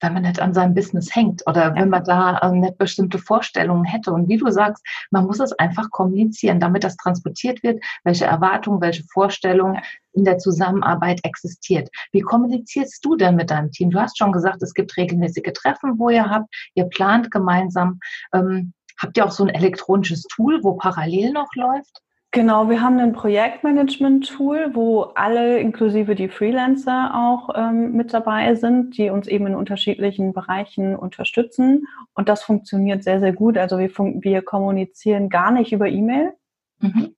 [0.00, 3.84] wenn man nicht an seinem Business hängt oder wenn man da äh, nicht bestimmte Vorstellungen
[3.84, 4.12] hätte.
[4.12, 8.80] Und wie du sagst, man muss es einfach kommunizieren, damit das transportiert wird, welche Erwartungen,
[8.80, 9.80] welche Vorstellungen
[10.12, 11.88] in der Zusammenarbeit existiert.
[12.12, 13.90] Wie kommunizierst du denn mit deinem Team?
[13.90, 17.98] Du hast schon gesagt, es gibt regelmäßige Treffen, wo ihr habt, ihr plant gemeinsam.
[18.32, 22.02] Ähm, habt ihr auch so ein elektronisches Tool, wo parallel noch läuft?
[22.32, 28.98] Genau, wir haben ein Projektmanagement-Tool, wo alle, inklusive die Freelancer, auch ähm, mit dabei sind,
[28.98, 31.86] die uns eben in unterschiedlichen Bereichen unterstützen.
[32.12, 33.56] Und das funktioniert sehr, sehr gut.
[33.56, 36.34] Also wir, wir kommunizieren gar nicht über E-Mail,
[36.80, 37.14] mhm.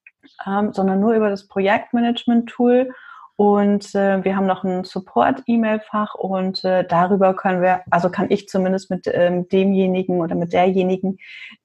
[0.46, 2.92] ähm, sondern nur über das Projektmanagement-Tool.
[3.40, 8.48] Und äh, wir haben noch ein Support-E-Mail-Fach und äh, darüber können wir, also kann ich
[8.48, 11.18] zumindest mit ähm, demjenigen oder mit derjenigen,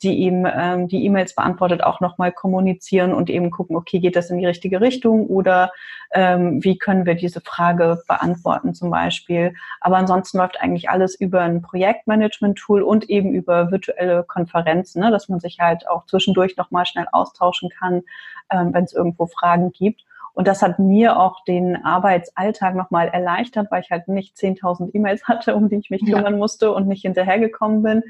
[0.03, 4.29] die ihm ähm, die E-Mails beantwortet, auch nochmal kommunizieren und eben gucken, okay, geht das
[4.29, 5.71] in die richtige Richtung oder
[6.13, 9.55] ähm, wie können wir diese Frage beantworten zum Beispiel.
[9.81, 15.27] Aber ansonsten läuft eigentlich alles über ein Projektmanagement-Tool und eben über virtuelle Konferenzen, ne, dass
[15.27, 18.03] man sich halt auch zwischendurch nochmal schnell austauschen kann,
[18.51, 20.05] ähm, wenn es irgendwo Fragen gibt.
[20.33, 25.23] Und das hat mir auch den Arbeitsalltag nochmal erleichtert, weil ich halt nicht 10.000 E-Mails
[25.27, 26.37] hatte, um die ich mich kümmern ja.
[26.37, 28.03] musste und nicht hinterhergekommen bin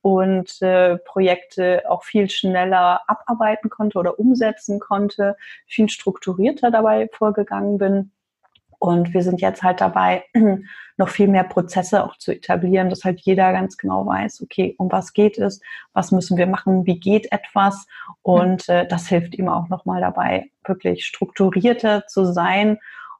[0.00, 5.36] und äh, Projekte auch viel schneller abarbeiten konnte oder umsetzen konnte,
[5.66, 8.12] viel strukturierter dabei vorgegangen bin.
[8.78, 10.24] Und wir sind jetzt halt dabei,
[10.96, 14.90] noch viel mehr Prozesse auch zu etablieren, dass halt jeder ganz genau weiß, okay, um
[14.90, 15.60] was geht es,
[15.92, 17.86] was müssen wir machen, wie geht etwas.
[18.22, 22.78] Und äh, das hilft ihm auch nochmal dabei, wirklich strukturierter zu sein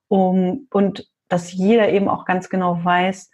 [0.08, 3.30] um, und dass jeder eben auch ganz genau weiß,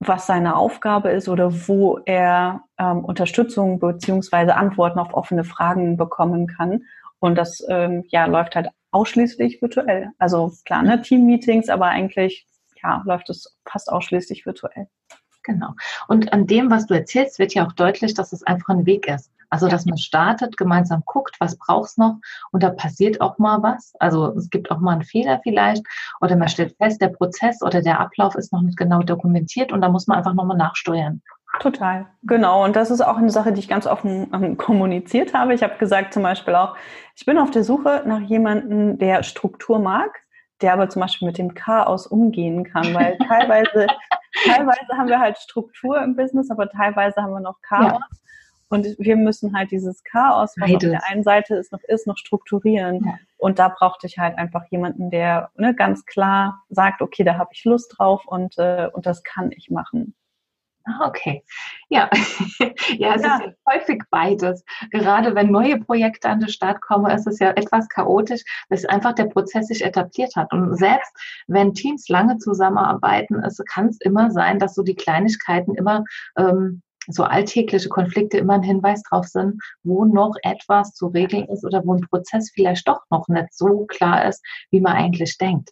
[0.00, 6.46] was seine Aufgabe ist oder wo er ähm, Unterstützung beziehungsweise Antworten auf offene Fragen bekommen
[6.46, 6.84] kann.
[7.18, 10.10] Und das ähm, ja, läuft halt ausschließlich virtuell.
[10.18, 12.46] Also klar, ne, Team-Meetings, aber eigentlich
[12.82, 14.88] ja, läuft es fast ausschließlich virtuell.
[15.42, 15.74] Genau.
[16.08, 19.08] Und an dem, was du erzählst, wird ja auch deutlich, dass es einfach ein Weg
[19.08, 19.30] ist.
[19.52, 22.18] Also, dass man startet, gemeinsam guckt, was braucht's noch
[22.52, 23.92] und da passiert auch mal was.
[23.98, 25.84] Also, es gibt auch mal einen Fehler vielleicht
[26.20, 29.80] oder man stellt fest, der Prozess oder der Ablauf ist noch nicht genau dokumentiert und
[29.80, 31.20] da muss man einfach nochmal nachsteuern.
[31.58, 32.64] Total, genau.
[32.64, 35.54] Und das ist auch eine Sache, die ich ganz offen ähm, kommuniziert habe.
[35.54, 36.76] Ich habe gesagt zum Beispiel auch,
[37.16, 40.22] ich bin auf der Suche nach jemandem, der Struktur mag,
[40.62, 43.86] der aber zum Beispiel mit dem Chaos umgehen kann, weil teilweise,
[44.44, 47.92] teilweise haben wir halt Struktur im Business, aber teilweise haben wir noch Chaos.
[47.92, 48.00] Ja.
[48.72, 50.74] Und wir müssen halt dieses Chaos, was Beides.
[50.74, 53.04] auf der einen Seite ist, noch ist, noch strukturieren.
[53.04, 53.14] Ja.
[53.36, 57.50] Und da brauchte ich halt einfach jemanden, der ne, ganz klar sagt, okay, da habe
[57.52, 60.14] ich Lust drauf und, äh, und das kann ich machen.
[60.90, 61.42] Ah, okay.
[61.88, 62.08] Ja,
[62.98, 63.36] ja es ja.
[63.36, 64.64] ist häufig beides.
[64.90, 69.14] Gerade wenn neue Projekte an den Start kommen, ist es ja etwas chaotisch, bis einfach
[69.14, 70.52] der Prozess sich etabliert hat.
[70.52, 71.12] Und selbst
[71.46, 76.04] wenn Teams lange zusammenarbeiten, kann es immer sein, dass so die Kleinigkeiten immer
[76.36, 81.64] ähm, so alltägliche Konflikte immer ein Hinweis drauf sind, wo noch etwas zu regeln ist
[81.64, 85.70] oder wo ein Prozess vielleicht doch noch nicht so klar ist, wie man eigentlich denkt.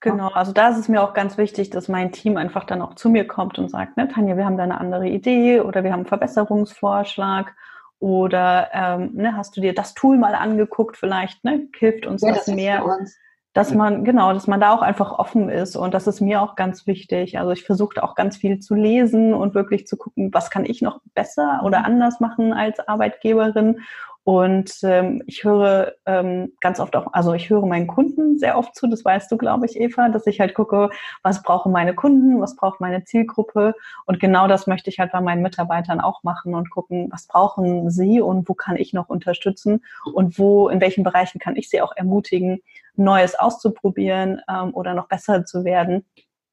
[0.00, 2.94] Genau, also da ist es mir auch ganz wichtig, dass mein Team einfach dann auch
[2.94, 5.92] zu mir kommt und sagt, ne, Tanja, wir haben da eine andere Idee oder wir
[5.92, 7.54] haben einen Verbesserungsvorschlag
[7.98, 12.32] oder ähm, ne, hast du dir das Tool mal angeguckt vielleicht, ne, hilft uns ja,
[12.32, 12.84] das, das mehr.
[12.84, 13.18] Uns
[13.52, 15.74] dass man, genau, dass man da auch einfach offen ist.
[15.74, 17.38] Und das ist mir auch ganz wichtig.
[17.38, 20.82] Also ich versuche auch ganz viel zu lesen und wirklich zu gucken, was kann ich
[20.82, 21.86] noch besser oder mhm.
[21.86, 23.80] anders machen als Arbeitgeberin
[24.24, 28.74] und ähm, ich höre ähm, ganz oft auch, also ich höre meinen Kunden sehr oft
[28.74, 30.90] zu, das weißt du, glaube ich, Eva, dass ich halt gucke,
[31.22, 33.74] was brauchen meine Kunden, was braucht meine Zielgruppe.
[34.04, 37.90] Und genau das möchte ich halt bei meinen Mitarbeitern auch machen und gucken, was brauchen
[37.90, 41.80] sie und wo kann ich noch unterstützen und wo, in welchen Bereichen kann ich sie
[41.80, 42.60] auch ermutigen,
[42.96, 46.04] Neues auszuprobieren ähm, oder noch besser zu werden.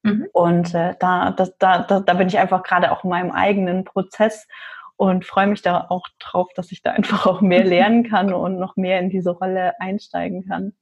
[0.04, 0.28] Mhm.
[0.32, 3.84] Und äh, da, das, da, da, da bin ich einfach gerade auch in meinem eigenen
[3.84, 4.48] Prozess
[4.98, 8.60] und freue mich da auch drauf, dass ich da einfach auch mehr lernen kann und
[8.60, 10.74] noch mehr in diese Rolle einsteigen kann.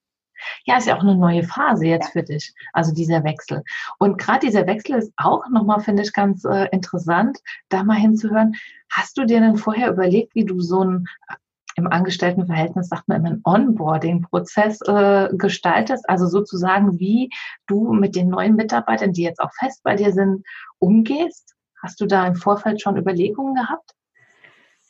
[0.65, 2.11] Ja, ist ja auch eine neue Phase jetzt ja.
[2.11, 3.63] für dich, also dieser Wechsel.
[3.99, 7.37] Und gerade dieser Wechsel ist auch nochmal, finde ich, ganz äh, interessant,
[7.69, 8.53] da mal hinzuhören.
[8.91, 11.35] Hast du dir denn vorher überlegt, wie du so ein äh,
[11.77, 17.29] im Angestelltenverhältnis sagt man immer einen Onboarding-Prozess äh, gestaltest, also sozusagen, wie
[17.67, 20.45] du mit den neuen Mitarbeitern, die jetzt auch fest bei dir sind,
[20.79, 21.53] umgehst?
[21.81, 23.94] Hast du da im Vorfeld schon Überlegungen gehabt?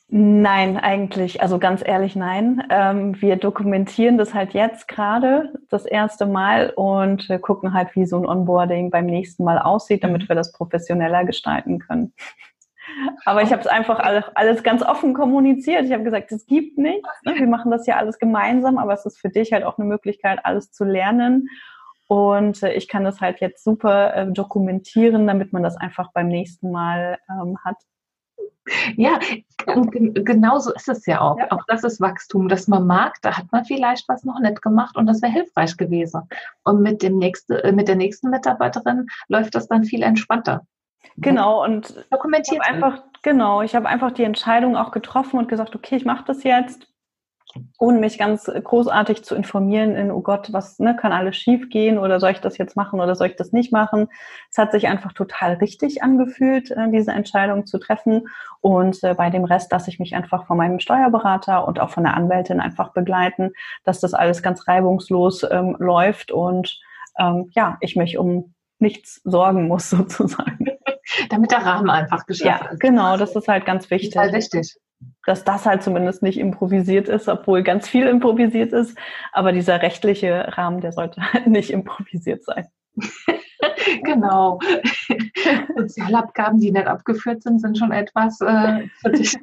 [0.07, 2.63] Nein, eigentlich, also ganz ehrlich, nein.
[2.69, 8.17] Ähm, wir dokumentieren das halt jetzt gerade das erste Mal und gucken halt, wie so
[8.17, 10.29] ein Onboarding beim nächsten Mal aussieht, damit mhm.
[10.29, 12.13] wir das professioneller gestalten können.
[13.25, 13.99] Aber ich habe es einfach
[14.35, 15.85] alles ganz offen kommuniziert.
[15.85, 17.09] Ich habe gesagt, es gibt nichts.
[17.25, 17.33] Ne?
[17.35, 20.39] Wir machen das ja alles gemeinsam, aber es ist für dich halt auch eine Möglichkeit,
[20.43, 21.49] alles zu lernen.
[22.07, 26.27] Und äh, ich kann das halt jetzt super äh, dokumentieren, damit man das einfach beim
[26.27, 27.77] nächsten Mal ähm, hat.
[28.95, 29.19] Ja,
[29.65, 31.37] genau so ist es ja auch.
[31.37, 31.51] Ja.
[31.51, 34.97] Auch das ist Wachstum, dass man mag, da hat man vielleicht was noch nicht gemacht
[34.97, 36.21] und das wäre hilfreich gewesen.
[36.63, 40.65] Und mit, dem nächste, äh, mit der nächsten Mitarbeiterin läuft das dann viel entspannter.
[41.17, 45.95] Genau, und dokumentiert einfach, genau, ich habe einfach die Entscheidung auch getroffen und gesagt, okay,
[45.95, 46.87] ich mache das jetzt
[47.77, 51.97] ohne mich ganz großartig zu informieren in, oh Gott, was ne, kann alles schief gehen
[51.97, 54.07] oder soll ich das jetzt machen oder soll ich das nicht machen.
[54.49, 58.27] Es hat sich einfach total richtig angefühlt, äh, diese Entscheidung zu treffen.
[58.61, 62.03] Und äh, bei dem Rest lasse ich mich einfach von meinem Steuerberater und auch von
[62.03, 63.51] der Anwältin einfach begleiten,
[63.83, 66.79] dass das alles ganz reibungslos ähm, läuft und
[67.17, 70.67] ähm, ja, ich mich um nichts sorgen muss sozusagen.
[71.29, 72.79] Damit der Rahmen einfach geschaffen ja, ist.
[72.79, 74.11] Genau, das ist halt ganz wichtig.
[74.11, 74.75] Total wichtig
[75.25, 78.97] dass das halt zumindest nicht improvisiert ist, obwohl ganz viel improvisiert ist.
[79.31, 82.67] Aber dieser rechtliche Rahmen, der sollte halt nicht improvisiert sein.
[84.03, 84.59] genau.
[85.77, 89.35] Sozialabgaben, die nicht abgeführt sind, sind schon etwas äh, für dich.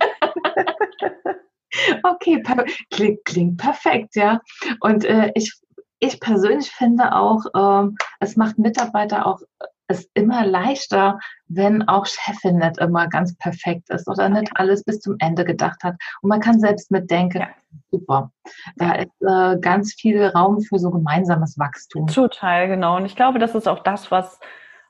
[2.03, 2.43] okay,
[2.91, 4.41] klingt, klingt, perfekt, ja.
[4.81, 5.53] Und äh, ich,
[5.99, 7.89] ich persönlich finde auch, äh,
[8.21, 9.41] es macht Mitarbeiter auch
[9.89, 11.19] es immer leichter,
[11.49, 15.83] wenn auch Chefin nicht immer ganz perfekt ist oder nicht alles bis zum Ende gedacht
[15.83, 15.97] hat.
[16.23, 17.49] Und man kann selbst mitdenken, ja.
[17.91, 18.31] super.
[18.77, 22.07] Da ist äh, ganz viel Raum für so gemeinsames Wachstum.
[22.07, 22.97] Total, genau.
[22.97, 24.39] Und ich glaube, das ist auch das, was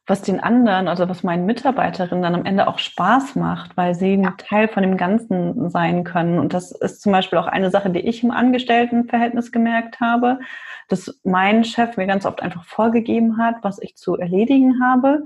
[0.07, 4.15] was den anderen, also was meinen Mitarbeiterinnen dann am Ende auch Spaß macht, weil sie
[4.15, 6.41] ein Teil von dem Ganzen sein können.
[6.41, 10.41] Und das ist zum Beispiel auch eine Sache, die ich im Angestelltenverhältnis gemerkt habe,
[10.89, 15.23] dass mein Chef mir ganz oft einfach vorgegeben hat, was ich zu erledigen habe.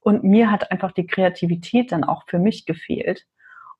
[0.00, 3.24] Und mir hat einfach die Kreativität dann auch für mich gefehlt.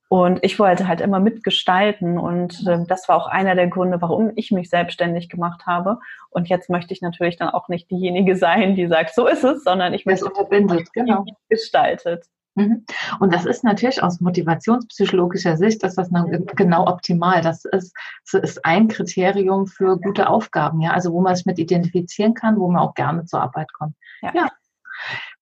[0.09, 4.33] Und ich wollte halt immer mitgestalten und äh, das war auch einer der Gründe, warum
[4.37, 5.99] ich mich selbstständig gemacht habe.
[6.31, 9.65] Und jetzt möchte ich natürlich dann auch nicht diejenige sein, die sagt, so ist es,
[9.65, 11.27] sondern ich möchte verbindet, genau.
[11.51, 12.25] gestaltet.
[12.55, 12.87] Mhm.
[13.21, 16.09] Und das ist natürlich aus motivationspsychologischer Sicht, dass das
[16.57, 17.43] genau optimal.
[17.43, 17.95] Das ist,
[18.33, 20.93] das ist ein Kriterium für gute Aufgaben, ja.
[20.93, 23.95] Also wo man sich mit identifizieren kann, wo man auch gerne zur Arbeit kommt.
[24.23, 24.33] ja.
[24.35, 24.49] ja.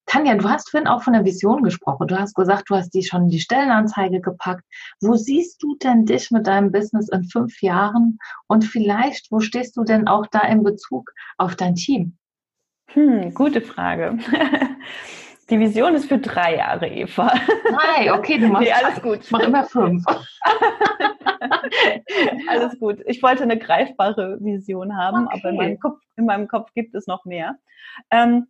[0.07, 2.07] Tanja, du hast vorhin auch von der Vision gesprochen.
[2.07, 4.65] Du hast gesagt, du hast die schon in die Stellenanzeige gepackt.
[5.01, 8.19] Wo siehst du denn dich mit deinem Business in fünf Jahren?
[8.47, 12.17] Und vielleicht, wo stehst du denn auch da in Bezug auf dein Team?
[12.93, 14.19] Hm, gute Frage.
[15.51, 17.33] Die Vision ist für drei Jahre, Eva.
[17.69, 19.21] Drei, okay, du machst nee, alles gut.
[19.23, 20.05] Ich mache immer fünf.
[22.49, 23.01] alles gut.
[23.07, 25.39] Ich wollte eine greifbare Vision haben, okay.
[25.39, 27.55] aber in meinem, Kopf, in meinem Kopf gibt es noch mehr.
[28.11, 28.49] Ähm,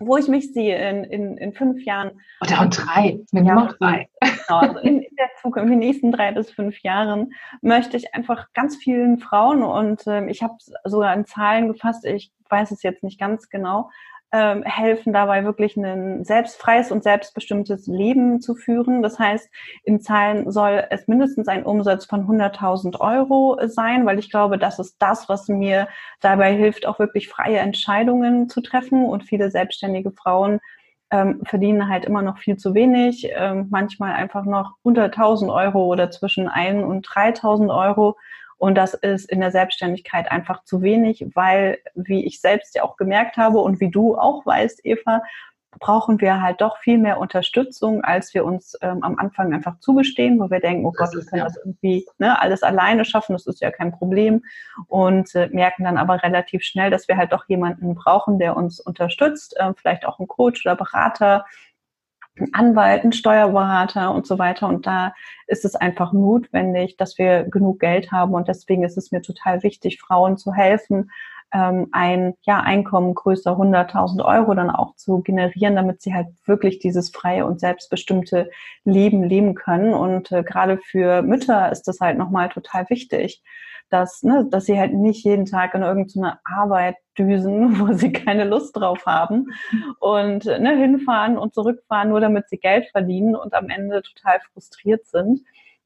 [0.00, 2.20] wo ich mich sehe in, in, in fünf Jahren.
[2.40, 4.08] Oder und drei, mit ja, drei.
[4.20, 8.14] Genau, also in, in, der Zukunft, in den nächsten drei bis fünf Jahren möchte ich
[8.14, 10.54] einfach ganz vielen Frauen und äh, ich habe
[10.84, 13.90] sogar in Zahlen gefasst, ich weiß es jetzt nicht ganz genau,
[14.34, 19.00] ähm, helfen dabei wirklich ein selbstfreies und selbstbestimmtes Leben zu führen.
[19.00, 19.48] Das heißt,
[19.84, 24.80] in Zahlen soll es mindestens ein Umsatz von 100.000 Euro sein, weil ich glaube, das
[24.80, 25.86] ist das, was mir
[26.20, 29.04] dabei hilft, auch wirklich freie Entscheidungen zu treffen.
[29.04, 30.58] Und viele selbstständige Frauen
[31.12, 35.86] ähm, verdienen halt immer noch viel zu wenig, ähm, manchmal einfach noch unter 1000 Euro
[35.86, 38.16] oder zwischen 1 und 3000 Euro.
[38.56, 42.96] Und das ist in der Selbstständigkeit einfach zu wenig, weil, wie ich selbst ja auch
[42.96, 45.22] gemerkt habe und wie du auch weißt, Eva,
[45.80, 50.38] brauchen wir halt doch viel mehr Unterstützung, als wir uns ähm, am Anfang einfach zugestehen,
[50.38, 51.44] wo wir denken, oh Gott, wir können ja.
[51.44, 54.42] das irgendwie ne, alles alleine schaffen, das ist ja kein Problem.
[54.88, 58.80] Und äh, merken dann aber relativ schnell, dass wir halt doch jemanden brauchen, der uns
[58.80, 61.44] unterstützt, äh, vielleicht auch ein Coach oder Berater,
[62.38, 64.68] ein Anwalt, ein Steuerberater und so weiter.
[64.68, 65.14] Und da
[65.46, 68.34] ist es einfach notwendig, dass wir genug Geld haben.
[68.34, 71.10] Und deswegen ist es mir total wichtig, Frauen zu helfen,
[71.54, 76.80] ähm, ein ja, Einkommen größer 100.000 Euro dann auch zu generieren, damit sie halt wirklich
[76.80, 78.50] dieses freie und selbstbestimmte
[78.84, 79.94] Leben leben können.
[79.94, 83.42] Und äh, gerade für Mütter ist das halt nochmal total wichtig,
[83.88, 88.44] dass, ne, dass sie halt nicht jeden Tag in irgendeine Arbeit düsen, wo sie keine
[88.44, 89.46] Lust drauf haben
[90.00, 95.06] und ne, hinfahren und zurückfahren, nur damit sie Geld verdienen und am Ende total frustriert
[95.06, 95.40] sind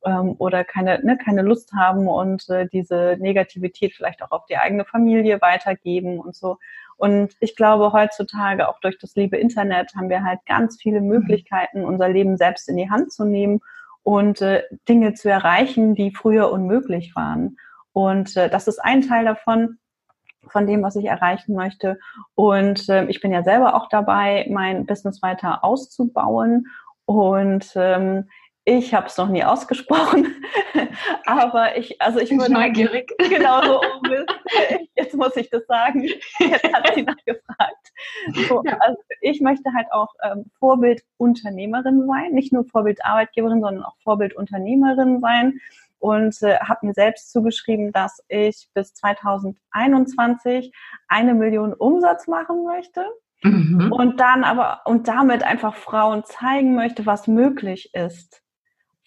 [0.05, 4.57] ähm, oder keine, ne, keine Lust haben und äh, diese Negativität vielleicht auch auf die
[4.57, 6.59] eigene Familie weitergeben und so.
[6.97, 11.09] Und ich glaube, heutzutage auch durch das liebe Internet haben wir halt ganz viele mhm.
[11.09, 13.61] Möglichkeiten, unser Leben selbst in die Hand zu nehmen
[14.03, 17.57] und äh, Dinge zu erreichen, die früher unmöglich waren.
[17.93, 19.79] Und äh, das ist ein Teil davon,
[20.49, 21.99] von dem, was ich erreichen möchte.
[22.35, 26.67] Und äh, ich bin ja selber auch dabei, mein Business weiter auszubauen.
[27.05, 28.29] Und ähm,
[28.68, 30.44] ich habe es noch nie ausgesprochen,
[31.26, 33.11] aber ich, also ich bin neugierig.
[33.18, 33.81] Genau so,
[34.94, 36.02] jetzt muss ich das sagen.
[36.02, 37.92] Jetzt hat sie nachgefragt.
[38.46, 45.20] So, also ich möchte halt auch ähm, Vorbildunternehmerin sein, nicht nur Vorbildarbeitgeberin, sondern auch Vorbildunternehmerin
[45.20, 45.61] sein
[45.98, 50.72] und äh, habe mir selbst zugeschrieben, dass ich bis 2021
[51.09, 53.07] eine Million Umsatz machen möchte.
[53.42, 53.92] Mhm.
[53.92, 58.42] Und dann aber und damit einfach Frauen zeigen möchte, was möglich ist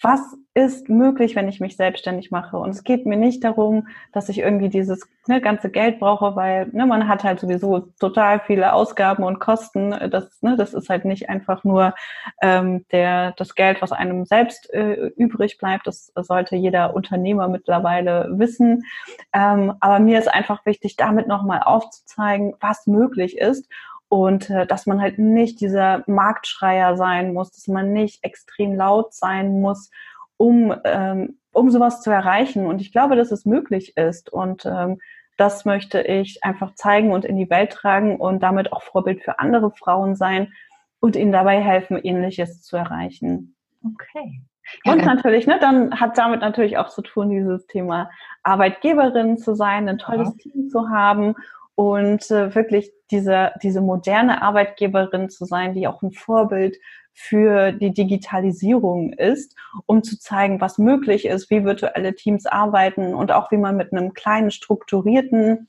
[0.01, 2.57] was ist möglich, wenn ich mich selbstständig mache.
[2.57, 6.67] Und es geht mir nicht darum, dass ich irgendwie dieses ne, ganze Geld brauche, weil
[6.73, 9.91] ne, man hat halt sowieso total viele Ausgaben und Kosten.
[10.09, 11.93] Das, ne, das ist halt nicht einfach nur
[12.41, 15.87] ähm, der, das Geld, was einem selbst äh, übrig bleibt.
[15.87, 18.83] Das sollte jeder Unternehmer mittlerweile wissen.
[19.31, 23.69] Ähm, aber mir ist einfach wichtig, damit nochmal aufzuzeigen, was möglich ist
[24.11, 29.13] und äh, dass man halt nicht dieser Marktschreier sein muss, dass man nicht extrem laut
[29.13, 29.89] sein muss,
[30.35, 32.65] um, ähm, um sowas zu erreichen.
[32.65, 34.29] Und ich glaube, dass es möglich ist.
[34.29, 34.99] Und ähm,
[35.37, 39.39] das möchte ich einfach zeigen und in die Welt tragen und damit auch Vorbild für
[39.39, 40.51] andere Frauen sein
[40.99, 43.55] und ihnen dabei helfen, ähnliches zu erreichen.
[43.81, 44.41] Okay.
[44.83, 48.09] Ja, und natürlich, ne, dann hat damit natürlich auch zu tun, dieses Thema
[48.43, 50.51] Arbeitgeberin zu sein, ein tolles ja.
[50.51, 51.33] Team zu haben
[51.75, 56.77] und äh, wirklich diese, diese moderne Arbeitgeberin zu sein, die auch ein Vorbild
[57.13, 59.55] für die Digitalisierung ist,
[59.85, 63.91] um zu zeigen, was möglich ist, wie virtuelle Teams arbeiten und auch wie man mit
[63.91, 65.67] einem kleinen strukturierten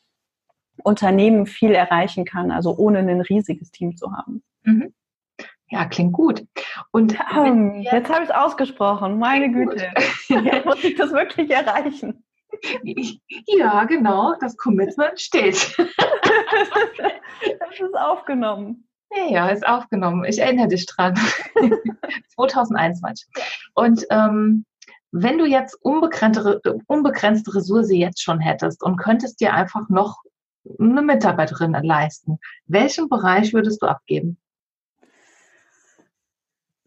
[0.83, 4.43] Unternehmen viel erreichen kann, also ohne ein riesiges Team zu haben.
[4.63, 4.95] Mhm.
[5.69, 6.47] Ja, klingt gut.
[6.91, 9.91] Und ähm, jetzt habe ich es ausgesprochen, meine Güte.
[10.29, 12.23] Jetzt muss ich das wirklich erreichen.
[13.47, 15.77] Ja, genau, das Commitment steht.
[17.59, 18.87] Das ist aufgenommen.
[19.15, 20.25] Ja, ja, ist aufgenommen.
[20.25, 21.19] Ich erinnere dich dran.
[22.35, 23.27] 2021.
[23.75, 24.65] Und ähm,
[25.11, 30.23] wenn du jetzt unbegrenzte, unbegrenzte Ressource jetzt schon hättest und könntest dir einfach noch
[30.79, 34.39] eine Mitarbeiterin leisten, welchen Bereich würdest du abgeben?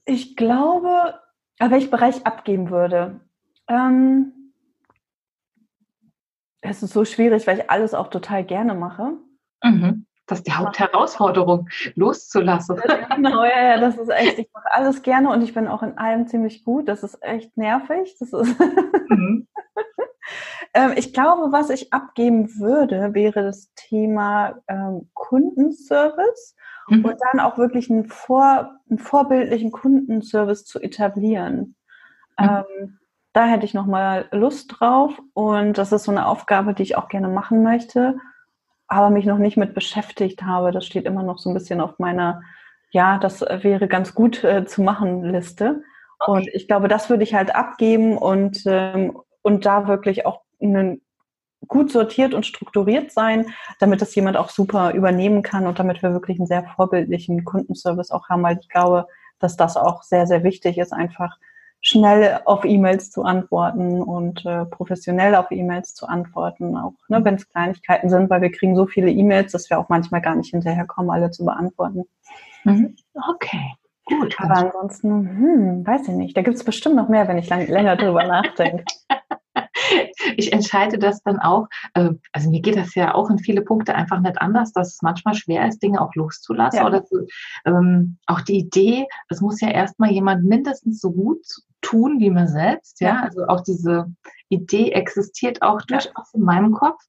[0.05, 1.19] Ich glaube,
[1.59, 3.19] welchen Bereich abgeben würde.
[3.67, 4.44] Ähm,
[6.69, 9.13] es ist so schwierig, weil ich alles auch total gerne mache.
[9.63, 10.06] Mhm.
[10.27, 12.81] Das ist die Hauptherausforderung, loszulassen.
[13.15, 15.98] Genau, ja, ja, das ist echt, ich mache alles gerne und ich bin auch in
[16.00, 16.87] allem ziemlich gut.
[16.87, 18.15] Das ist echt nervig.
[18.19, 18.60] Das ist
[19.10, 19.48] mhm.
[20.75, 26.56] Ähm, ich glaube, was ich abgeben würde, wäre das Thema ähm, Kundenservice
[26.89, 27.06] mhm.
[27.06, 31.75] und dann auch wirklich einen, vor, einen vorbildlichen Kundenservice zu etablieren.
[32.37, 32.50] Mhm.
[32.50, 33.00] Ähm,
[33.36, 37.10] da hätte ich nochmal Lust drauf und das ist so eine Aufgabe, die ich auch
[37.10, 38.17] gerne machen möchte,
[38.88, 40.71] aber mich noch nicht mit beschäftigt habe.
[40.71, 42.42] Das steht immer noch so ein bisschen auf meiner,
[42.92, 45.83] ja, das wäre ganz gut äh, zu machen Liste.
[46.19, 46.31] Okay.
[46.31, 51.02] Und ich glaube, das würde ich halt abgeben und, ähm, und da wirklich auch einen
[51.67, 53.48] gut sortiert und strukturiert sein,
[53.79, 58.12] damit das jemand auch super übernehmen kann und damit wir wirklich einen sehr vorbildlichen Kundenservice
[58.12, 59.08] auch haben, weil ich glaube,
[59.40, 61.38] dass das auch sehr, sehr wichtig ist, einfach
[61.82, 67.36] schnell auf E-Mails zu antworten und äh, professionell auf E-Mails zu antworten, auch ne, wenn
[67.36, 70.52] es Kleinigkeiten sind, weil wir kriegen so viele E-Mails, dass wir auch manchmal gar nicht
[70.52, 72.06] hinterherkommen, alle zu beantworten.
[72.63, 72.96] Mhm.
[73.32, 73.76] Okay.
[74.06, 74.36] Gut.
[74.40, 76.38] Aber ansonsten, hm, weiß ich nicht.
[76.38, 78.84] Da gibt es bestimmt noch mehr, wenn ich lang, länger drüber nachdenke.
[80.37, 83.96] ich entscheide das dann auch, äh, also mir geht das ja auch in viele Punkte
[83.96, 86.87] einfach nicht anders, dass es manchmal schwer ist, Dinge auch loszulassen ja.
[86.87, 87.19] oder so,
[87.65, 91.46] ähm, auch die Idee, es muss ja erstmal jemand mindestens so gut
[91.81, 93.21] tun wie man selbst, ja, ja.
[93.21, 94.12] also auch diese
[94.50, 97.02] Idee existiert auch durchaus in meinem Kopf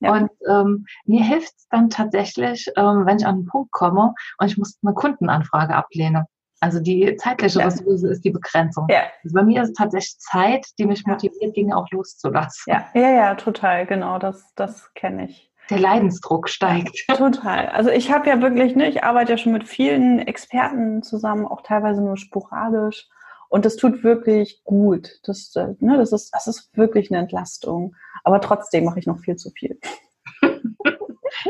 [0.00, 0.12] ja.
[0.12, 4.46] und ähm, mir hilft es dann tatsächlich, ähm, wenn ich an einen Punkt komme und
[4.46, 6.26] ich muss eine Kundenanfrage ablehne.
[6.60, 7.64] Also die zeitliche ja.
[7.64, 8.86] Ressource ist die Begrenzung.
[8.90, 9.04] Ja.
[9.24, 12.72] Also bei mir ist es tatsächlich Zeit, die mich motiviert, Dinge auch loszulassen.
[12.72, 15.50] Ja, ja, ja, total, genau, das, das kenne ich.
[15.70, 17.04] Der Leidensdruck steigt.
[17.16, 17.68] Total.
[17.68, 21.62] Also ich habe ja wirklich, ne, ich arbeite ja schon mit vielen Experten zusammen, auch
[21.62, 23.08] teilweise nur sporadisch.
[23.48, 25.20] Und das tut wirklich gut.
[25.24, 27.94] Das, äh, ne, das, ist, das ist wirklich eine Entlastung.
[28.24, 29.78] Aber trotzdem mache ich noch viel zu viel.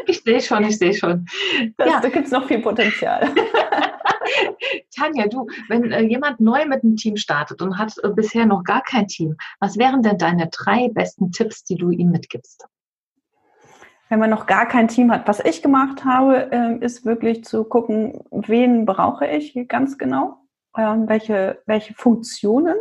[0.06, 1.26] Ich sehe schon, ich sehe schon.
[1.76, 2.00] Das, ja.
[2.00, 3.28] Da gibt es noch viel Potenzial.
[4.94, 8.64] Tanja, du, wenn äh, jemand neu mit einem Team startet und hat äh, bisher noch
[8.64, 12.66] gar kein Team, was wären denn deine drei besten Tipps, die du ihm mitgibst?
[14.08, 17.64] Wenn man noch gar kein Team hat, was ich gemacht habe, äh, ist wirklich zu
[17.64, 20.38] gucken, wen brauche ich ganz genau,
[20.76, 22.76] ähm, welche, welche Funktionen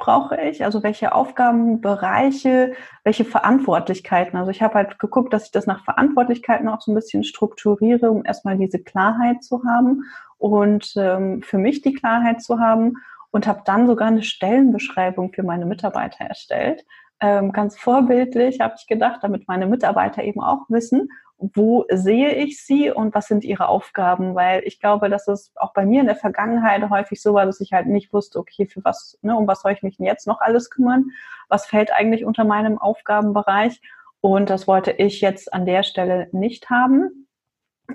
[0.00, 2.72] brauche ich, also welche Aufgabenbereiche,
[3.04, 4.36] welche Verantwortlichkeiten.
[4.36, 8.10] Also ich habe halt geguckt, dass ich das nach Verantwortlichkeiten auch so ein bisschen strukturiere,
[8.10, 10.02] um erstmal diese Klarheit zu haben
[10.38, 12.94] und ähm, für mich die Klarheit zu haben
[13.30, 16.84] und habe dann sogar eine Stellenbeschreibung für meine Mitarbeiter erstellt.
[17.20, 21.10] Ähm, ganz vorbildlich habe ich gedacht, damit meine Mitarbeiter eben auch wissen,
[21.40, 24.34] wo sehe ich sie und was sind ihre Aufgaben?
[24.34, 27.60] Weil ich glaube, dass es auch bei mir in der Vergangenheit häufig so war, dass
[27.60, 30.26] ich halt nicht wusste, okay, für was, ne, um was soll ich mich denn jetzt
[30.26, 31.06] noch alles kümmern?
[31.48, 33.80] Was fällt eigentlich unter meinem Aufgabenbereich?
[34.20, 37.26] Und das wollte ich jetzt an der Stelle nicht haben.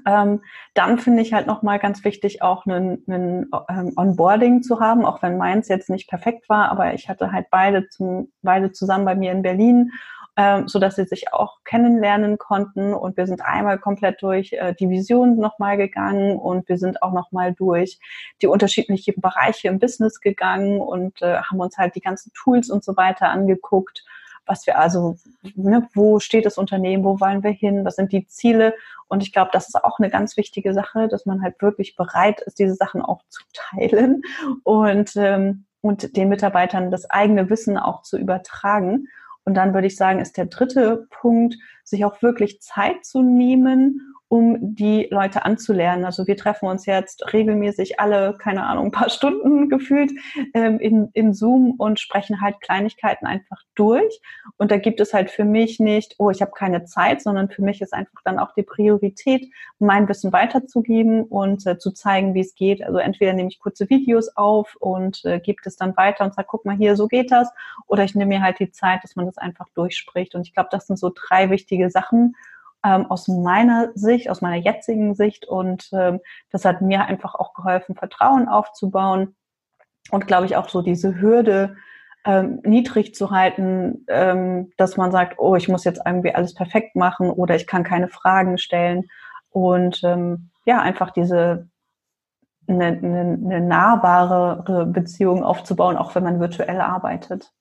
[0.06, 0.42] Ähm,
[0.74, 5.38] dann finde ich halt nochmal ganz wichtig, auch einen ähm, Onboarding zu haben, auch wenn
[5.38, 9.32] meins jetzt nicht perfekt war, aber ich hatte halt beide, zum, beide zusammen bei mir
[9.32, 9.92] in Berlin,
[10.38, 14.76] ähm, so dass sie sich auch kennenlernen konnten und wir sind einmal komplett durch äh,
[14.80, 18.00] Vision nochmal gegangen und wir sind auch nochmal durch
[18.42, 22.84] die unterschiedlichen Bereiche im Business gegangen und äh, haben uns halt die ganzen Tools und
[22.84, 24.04] so weiter angeguckt
[24.46, 25.18] was wir also,
[25.56, 28.76] ne, wo steht das Unternehmen, wo wollen wir hin, was sind die Ziele.
[29.08, 32.42] Und ich glaube, das ist auch eine ganz wichtige Sache, dass man halt wirklich bereit
[32.42, 34.22] ist, diese Sachen auch zu teilen
[34.64, 39.08] und, ähm, und den Mitarbeitern das eigene Wissen auch zu übertragen.
[39.46, 44.15] Und dann würde ich sagen, ist der dritte Punkt, sich auch wirklich Zeit zu nehmen
[44.28, 46.04] um die Leute anzulernen.
[46.04, 50.12] Also wir treffen uns jetzt regelmäßig alle, keine Ahnung, ein paar Stunden gefühlt
[50.54, 54.20] ähm, in, in Zoom und sprechen halt Kleinigkeiten einfach durch.
[54.58, 57.62] Und da gibt es halt für mich nicht, oh, ich habe keine Zeit, sondern für
[57.62, 59.48] mich ist einfach dann auch die Priorität,
[59.80, 62.84] mein Wissen weiterzugeben und äh, zu zeigen, wie es geht.
[62.84, 66.48] Also entweder nehme ich kurze Videos auf und äh, gebe es dann weiter und sage,
[66.50, 67.50] guck mal hier, so geht das.
[67.88, 70.34] Oder ich nehme mir halt die Zeit, dass man das einfach durchspricht.
[70.34, 72.36] Und ich glaube, das sind so drei wichtige Sachen,
[72.86, 75.46] ähm, aus meiner Sicht, aus meiner jetzigen Sicht.
[75.48, 76.20] Und ähm,
[76.52, 79.36] das hat mir einfach auch geholfen, Vertrauen aufzubauen
[80.12, 81.76] und glaube ich auch so diese Hürde
[82.26, 86.96] ähm, niedrig zu halten, ähm, dass man sagt, oh, ich muss jetzt irgendwie alles perfekt
[86.96, 89.06] machen oder ich kann keine Fragen stellen.
[89.50, 91.68] Und ähm, ja, einfach diese
[92.68, 97.52] eine, eine, eine nahbare Beziehung aufzubauen, auch wenn man virtuell arbeitet.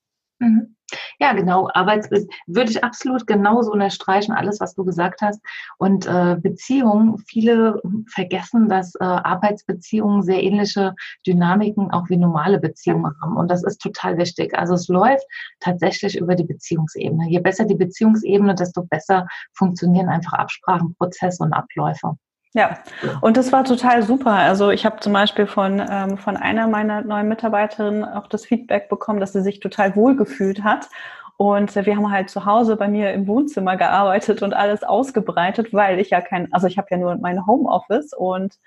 [0.41, 0.75] Mhm.
[1.19, 1.69] Ja, genau.
[1.73, 5.41] Arbeitsbild würde ich absolut genauso unterstreichen, alles, was du gesagt hast.
[5.79, 10.95] Und äh, Beziehungen, viele vergessen, dass äh, Arbeitsbeziehungen sehr ähnliche
[11.27, 13.37] Dynamiken auch wie normale Beziehungen haben.
[13.37, 14.57] Und das ist total wichtig.
[14.57, 15.25] Also es läuft
[15.61, 17.29] tatsächlich über die Beziehungsebene.
[17.29, 22.17] Je besser die Beziehungsebene, desto besser funktionieren einfach Absprachen, Prozesse und Abläufe.
[22.57, 22.79] Ja,
[23.21, 24.31] und das war total super.
[24.31, 28.89] Also ich habe zum Beispiel von, ähm, von einer meiner neuen Mitarbeiterinnen auch das Feedback
[28.89, 30.89] bekommen, dass sie sich total wohl gefühlt hat
[31.39, 36.01] Und wir haben halt zu Hause bei mir im Wohnzimmer gearbeitet und alles ausgebreitet, weil
[36.01, 38.59] ich ja kein, also ich habe ja nur mein Homeoffice und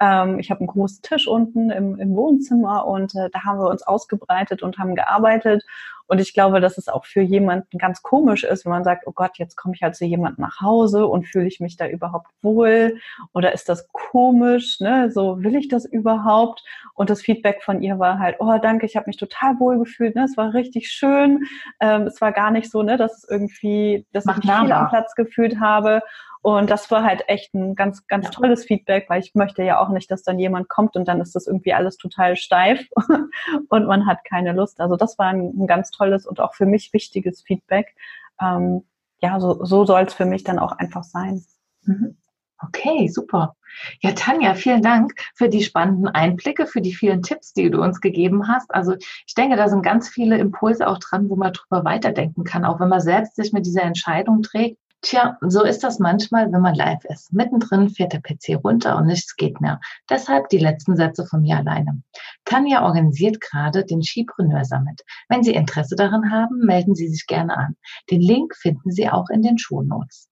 [0.00, 3.68] ähm, ich habe einen großen Tisch unten im, im Wohnzimmer und äh, da haben wir
[3.70, 5.64] uns ausgebreitet und haben gearbeitet.
[6.06, 9.12] Und ich glaube, dass es auch für jemanden ganz komisch ist, wenn man sagt, oh
[9.12, 12.28] Gott, jetzt komme ich halt zu jemandem nach Hause und fühle ich mich da überhaupt
[12.42, 12.98] wohl?
[13.32, 14.80] Oder ist das komisch?
[14.80, 15.10] Ne?
[15.10, 16.62] So will ich das überhaupt?
[16.94, 20.14] Und das Feedback von ihr war halt, oh danke, ich habe mich total wohl gefühlt.
[20.14, 20.24] Ne?
[20.24, 21.44] Es war richtig schön.
[21.80, 24.72] Ähm, es war gar nicht so, ne, dass es irgendwie, dass Mach ich mich viel
[24.72, 26.02] am Platz gefühlt habe.
[26.42, 28.30] Und das war halt echt ein ganz, ganz ja.
[28.32, 31.36] tolles Feedback, weil ich möchte ja auch nicht, dass dann jemand kommt und dann ist
[31.36, 32.84] das irgendwie alles total steif
[33.68, 34.80] und man hat keine Lust.
[34.80, 37.94] Also das war ein, ein ganz tolles und auch für mich wichtiges Feedback.
[38.40, 38.84] Ähm,
[39.20, 41.44] ja, so, so soll es für mich dann auch einfach sein.
[41.82, 42.16] Mhm.
[42.64, 43.56] Okay, super.
[44.00, 48.00] Ja, Tanja, vielen Dank für die spannenden Einblicke, für die vielen Tipps, die du uns
[48.00, 48.72] gegeben hast.
[48.72, 48.94] Also
[49.26, 52.78] ich denke, da sind ganz viele Impulse auch dran, wo man drüber weiterdenken kann, auch
[52.80, 54.78] wenn man selbst sich mit dieser Entscheidung trägt.
[55.04, 57.32] Tja, so ist das manchmal, wenn man live ist.
[57.32, 59.80] Mittendrin fährt der PC runter und nichts geht mehr.
[60.08, 62.00] Deshalb die letzten Sätze von mir alleine.
[62.44, 65.02] Tanja organisiert gerade den Skipreneur Summit.
[65.28, 67.74] Wenn Sie Interesse daran haben, melden Sie sich gerne an.
[68.12, 70.28] Den Link finden Sie auch in den Shownotes.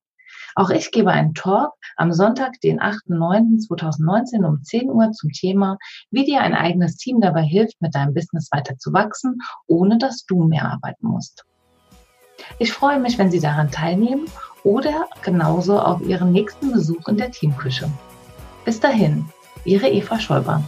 [0.54, 5.78] Auch ich gebe einen Talk am Sonntag, den 8.9.2019 um 10 Uhr zum Thema,
[6.12, 10.24] wie dir ein eigenes Team dabei hilft, mit deinem Business weiter zu wachsen, ohne dass
[10.26, 11.44] du mehr arbeiten musst.
[12.58, 14.26] Ich freue mich, wenn Sie daran teilnehmen
[14.64, 17.90] oder genauso auf Ihren nächsten Besuch in der Teamküche.
[18.64, 19.24] Bis dahin,
[19.64, 20.62] Ihre Eva Schäuber.